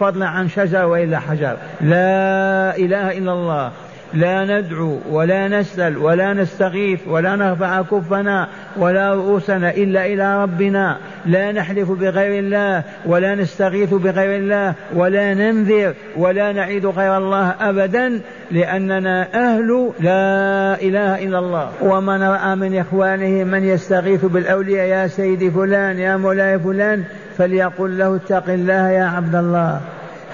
فضلا 0.01 0.27
عن 0.27 0.49
شجر 0.49 0.85
وإلا 0.85 1.19
حجر. 1.19 1.57
لا 1.81 2.77
إله 2.77 3.19
إلا 3.19 3.33
الله. 3.33 3.73
لا 4.15 4.45
ندعو 4.45 4.99
ولا 5.11 5.49
نسأل 5.49 5.99
ولا 5.99 6.33
نستغيث 6.33 7.01
ولا 7.09 7.37
نرفع 7.37 7.83
كفنا 7.83 8.49
ولا 8.77 9.15
رؤوسنا 9.15 9.71
إلا 9.71 10.07
إلى 10.07 10.43
ربنا. 10.43 10.97
لا 11.27 11.53
نحلف 11.53 11.91
بغير 11.91 12.39
الله 12.39 12.83
ولا 13.07 13.35
نستغيث 13.35 13.95
بغير 13.95 14.39
الله 14.39 14.75
ولا 14.95 15.35
ننذر 15.35 15.95
ولا 16.17 16.53
نعيد 16.53 16.87
غير 16.87 17.17
الله 17.17 17.55
أبدا 17.61 18.21
لأننا 18.51 19.29
أهل 19.35 19.93
لا 20.01 20.75
إله 20.83 21.25
إلا 21.25 21.39
الله. 21.39 21.71
ومن 21.83 22.23
رأى 22.23 22.57
من 22.57 22.79
إخوانه 22.79 23.45
من 23.45 23.65
يستغيث 23.65 24.25
بالأولياء 24.25 24.87
يا 24.87 25.07
سيدي 25.07 25.51
فلان 25.51 25.99
يا 25.99 26.17
مولاي 26.17 26.59
فلان 26.59 27.05
فليقل 27.39 27.99
له 27.99 28.17
اتق 28.17 28.51
الله 28.51 28.91
يا 28.91 29.05
عبد 29.05 29.35
الله. 29.35 29.81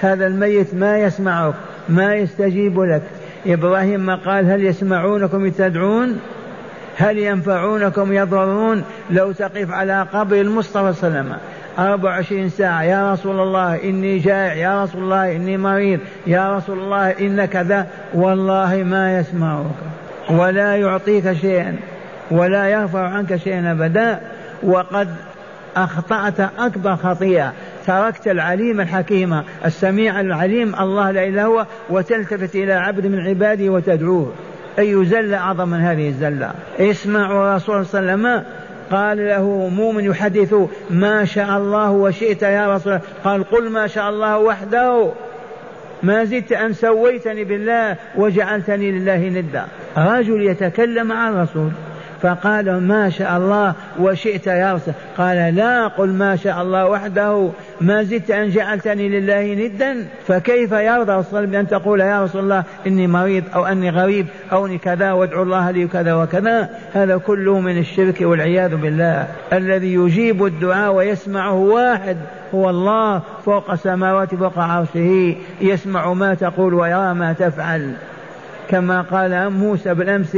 هذا 0.01 0.27
الميت 0.27 0.75
ما 0.75 0.97
يسمعك 0.97 1.53
ما 1.89 2.15
يستجيب 2.15 2.79
لك. 2.79 3.01
إبراهيم 3.45 3.99
ما 3.99 4.15
قال 4.15 4.51
هل 4.51 4.65
يسمعونكم 4.65 5.49
تدعون 5.49 6.19
هل 6.97 7.17
ينفعونكم 7.17 8.13
يضرون 8.13 8.83
لو 9.09 9.31
تقف 9.31 9.71
على 9.71 10.07
قبر 10.13 10.41
المصطفى 10.41 10.93
صلى 10.93 11.07
الله 11.07 11.19
عليه 11.19 11.29
وسلم 11.29 11.37
أربع 11.79 12.09
وعشرين 12.09 12.49
ساعة 12.49 12.83
يا 12.83 13.13
رسول 13.13 13.39
الله 13.39 13.83
إني 13.83 14.17
جائع 14.17 14.53
يا 14.53 14.83
رسول 14.83 15.03
الله 15.03 15.35
إني 15.35 15.57
مريض 15.57 15.99
يا 16.27 16.57
رسول 16.57 16.79
الله 16.79 17.09
إن 17.09 17.45
كذا 17.45 17.87
والله 18.13 18.83
ما 18.83 19.19
يسمعك 19.19 19.65
ولا 20.29 20.75
يعطيك 20.75 21.33
شيئا 21.33 21.75
ولا 22.31 22.67
يرفع 22.67 23.07
عنك 23.07 23.35
شيئا 23.35 23.71
أبدا 23.71 24.19
وقد 24.63 25.07
أخطأت 25.77 26.39
أكبر 26.59 26.95
خطيئة. 26.95 27.53
تركت 27.87 28.27
العليم 28.27 28.81
الحكيم 28.81 29.41
السميع 29.65 30.19
العليم 30.19 30.75
الله 30.75 31.11
لا 31.11 31.27
إله 31.27 31.45
هو 31.45 31.65
وتلتفت 31.89 32.55
إلى 32.55 32.73
عبد 32.73 33.07
من 33.07 33.19
عباده 33.19 33.69
وتدعوه. 33.69 34.33
أي 34.79 35.05
زلة 35.05 35.37
أعظم 35.37 35.69
من 35.69 35.79
هذه 35.79 36.07
الزلة. 36.07 36.51
اسمعوا 36.79 37.55
رسول 37.55 37.85
صلى 37.85 37.99
الله 37.99 38.11
عليه 38.11 38.21
وسلم 38.21 38.43
قال 38.91 39.27
له 39.27 39.69
مؤمن 39.69 40.03
يحدث 40.03 40.55
ما 40.89 41.25
شاء 41.25 41.57
الله 41.57 41.91
وشئت 41.91 42.41
يا 42.41 42.75
رسول 42.75 42.93
الله. 42.93 43.05
قال 43.23 43.43
قل 43.43 43.69
ما 43.69 43.87
شاء 43.87 44.09
الله 44.09 44.37
وحده 44.37 45.11
ما 46.03 46.23
زدت 46.23 46.51
أن 46.51 46.73
سويتني 46.73 47.43
بالله 47.43 47.95
وجعلتني 48.15 48.91
لله 48.91 49.29
ندا. 49.29 49.65
رجل 49.97 50.41
يتكلم 50.41 51.07
مع 51.07 51.29
الرسول. 51.29 51.71
فقال 52.21 52.87
ما 52.87 53.09
شاء 53.09 53.37
الله 53.37 53.73
وشئت 53.99 54.47
يا 54.47 54.73
رسول. 54.73 54.93
قال 55.17 55.55
لا 55.55 55.87
قل 55.87 56.09
ما 56.09 56.35
شاء 56.35 56.61
الله 56.61 56.85
وحده 56.85 57.49
ما 57.81 58.03
زدت 58.03 58.31
أن 58.31 58.49
جعلتني 58.49 59.09
لله 59.09 59.53
ندا. 59.53 60.05
فكيف 60.27 60.71
يرضى 60.71 61.13
الرسول 61.13 61.45
بأن 61.45 61.67
تقول 61.67 62.01
يا 62.01 62.23
رسول 62.23 62.43
الله 62.43 62.63
إني 62.87 63.07
مريض 63.07 63.43
أو 63.55 63.65
أني 63.65 63.89
غريب 63.89 64.27
أو 64.51 64.65
أني 64.65 64.77
كذا 64.77 65.11
وادعو 65.11 65.43
الله 65.43 65.71
لي 65.71 65.87
كذا 65.87 66.13
وكذا؟ 66.13 66.69
هذا 66.93 67.17
كله 67.17 67.59
من 67.59 67.77
الشرك 67.77 68.17
والعياذ 68.21 68.75
بالله. 68.75 69.27
الذي 69.53 69.93
يجيب 69.93 70.45
الدعاء 70.45 70.93
ويسمعه 70.93 71.53
واحد 71.53 72.17
هو 72.55 72.69
الله 72.69 73.21
فوق 73.45 73.71
السماوات 73.71 74.35
فوق 74.35 74.59
عرشه 74.59 75.35
يسمع 75.61 76.13
ما 76.13 76.33
تقول 76.33 76.73
ويرى 76.73 77.13
ما 77.13 77.33
تفعل. 77.33 77.93
كما 78.69 79.01
قال 79.01 79.49
موسى 79.49 79.93
بالأمس 79.93 80.37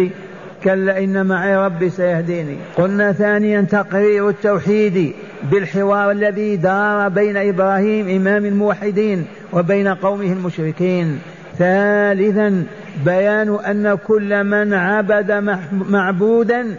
كلا 0.63 1.03
إن 1.03 1.25
معي 1.25 1.57
ربي 1.57 1.89
سيهديني. 1.89 2.57
قلنا 2.77 3.11
ثانيا 3.11 3.61
تقرير 3.61 4.29
التوحيد 4.29 5.13
بالحوار 5.51 6.11
الذي 6.11 6.55
دار 6.55 7.09
بين 7.09 7.37
إبراهيم 7.37 8.09
إمام 8.09 8.45
الموحدين 8.45 9.25
وبين 9.53 9.87
قومه 9.87 10.33
المشركين. 10.33 11.19
ثالثا 11.57 12.65
بيان 13.05 13.55
أن 13.55 13.97
كل 14.07 14.43
من 14.43 14.73
عبد 14.73 15.31
معبودا 15.89 16.75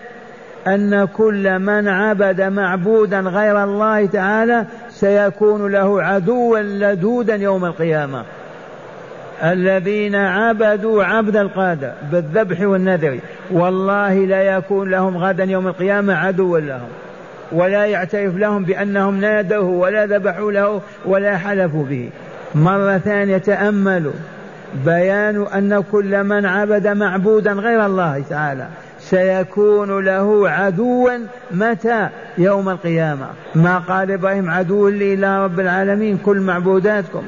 أن 0.66 1.05
كل 1.05 1.59
من 1.59 1.89
عبد 1.89 2.41
معبودا 2.41 3.20
غير 3.20 3.64
الله 3.64 4.07
تعالى 4.07 4.64
سيكون 4.91 5.72
له 5.72 6.03
عدوا 6.03 6.59
لدودا 6.59 7.37
يوم 7.37 7.64
القيامة. 7.64 8.24
الذين 9.43 10.14
عبدوا 10.14 11.05
عبد 11.05 11.37
القادة 11.37 11.95
بالذبح 12.12 12.61
والنذر 12.61 13.18
والله 13.51 14.14
لا 14.14 14.43
يكون 14.43 14.91
لهم 14.91 15.16
غدا 15.16 15.45
يوم 15.45 15.66
القيامة 15.68 16.14
عدوا 16.14 16.59
لهم 16.59 16.89
ولا 17.53 17.87
يعترف 17.87 18.37
لهم 18.37 18.64
بأنهم 18.64 19.20
نادوه 19.20 19.64
ولا 19.64 20.07
ذبحوا 20.07 20.53
له 20.53 20.80
ولا 21.07 21.37
حلفوا 21.37 21.85
به. 21.85 22.11
مرة 22.55 22.99
ثانية 22.99 23.39
تأملوا 23.39 24.12
بيان 24.85 25.47
أن 25.55 25.82
كل 25.93 26.24
من 26.24 26.47
عبد 26.47 26.87
معبودا 26.87 27.53
غير 27.53 27.87
الله 27.87 28.24
تعالى 28.30 28.66
سيكون 29.01 30.05
له 30.05 30.51
عدوا 30.51 31.11
متى؟ 31.51 32.09
يوم 32.39 32.68
القيامة. 32.68 33.26
ما 33.55 33.78
قال 33.78 34.11
إبراهيم 34.11 34.51
عدو 34.51 34.89
لي 34.89 35.14
إلى 35.14 35.45
رب 35.45 35.61
العالمين 35.61 36.18
كل 36.18 36.41
معبوداتكم. 36.41 37.22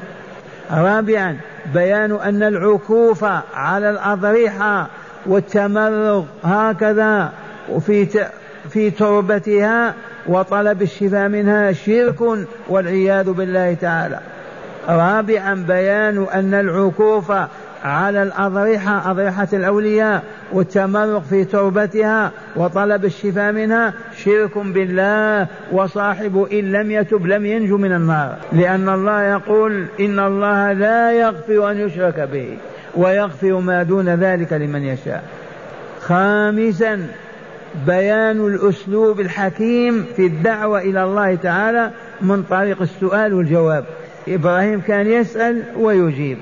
رابعا 0.71 1.37
بيان 1.73 2.11
أن 2.11 2.43
العكوف 2.43 3.25
على 3.53 3.89
الأضرحة 3.89 4.87
والتمرغ 5.25 6.23
هكذا 6.43 7.31
وفي 7.69 8.27
في 8.69 8.89
تربتها 8.91 9.93
وطلب 10.27 10.81
الشفاء 10.81 11.27
منها 11.27 11.71
شرك 11.71 12.47
والعياذ 12.69 13.31
بالله 13.31 13.73
تعالى. 13.73 14.19
رابعا 14.89 15.53
بيان 15.67 16.25
أن 16.33 16.53
العكوف 16.53 17.31
على 17.83 18.23
الأضرحة 18.23 19.11
أضرحة 19.11 19.47
الأولياء 19.53 20.23
والتمرق 20.53 21.23
في 21.23 21.45
تربتها 21.45 22.31
وطلب 22.55 23.05
الشفاء 23.05 23.51
منها 23.51 23.93
شرك 24.17 24.57
بالله 24.57 25.47
وصاحب 25.71 26.47
إن 26.51 26.71
لم 26.71 26.91
يتب 26.91 27.25
لم 27.25 27.45
ينجو 27.45 27.77
من 27.77 27.93
النار. 27.93 28.37
لأن 28.53 28.89
الله 28.89 29.23
يقول 29.23 29.85
إن 29.99 30.19
الله 30.19 30.73
لا 30.73 31.11
يغفر 31.11 31.71
أن 31.71 31.79
يشرك 31.79 32.19
به 32.19 32.57
ويغفر 32.95 33.59
ما 33.59 33.83
دون 33.83 34.09
ذلك 34.09 34.53
لمن 34.53 34.83
يشاء. 34.83 35.23
خامسا 36.01 37.07
بيان 37.87 38.47
الأسلوب 38.47 39.19
الحكيم 39.19 40.05
في 40.15 40.25
الدعوة 40.25 40.81
إلى 40.81 41.03
الله 41.03 41.35
تعالى 41.35 41.91
من 42.21 42.43
طريق 42.43 42.81
السؤال 42.81 43.33
والجواب. 43.33 43.85
إبراهيم 44.27 44.81
كان 44.81 45.07
يسأل 45.07 45.63
ويجيب. 45.77 46.37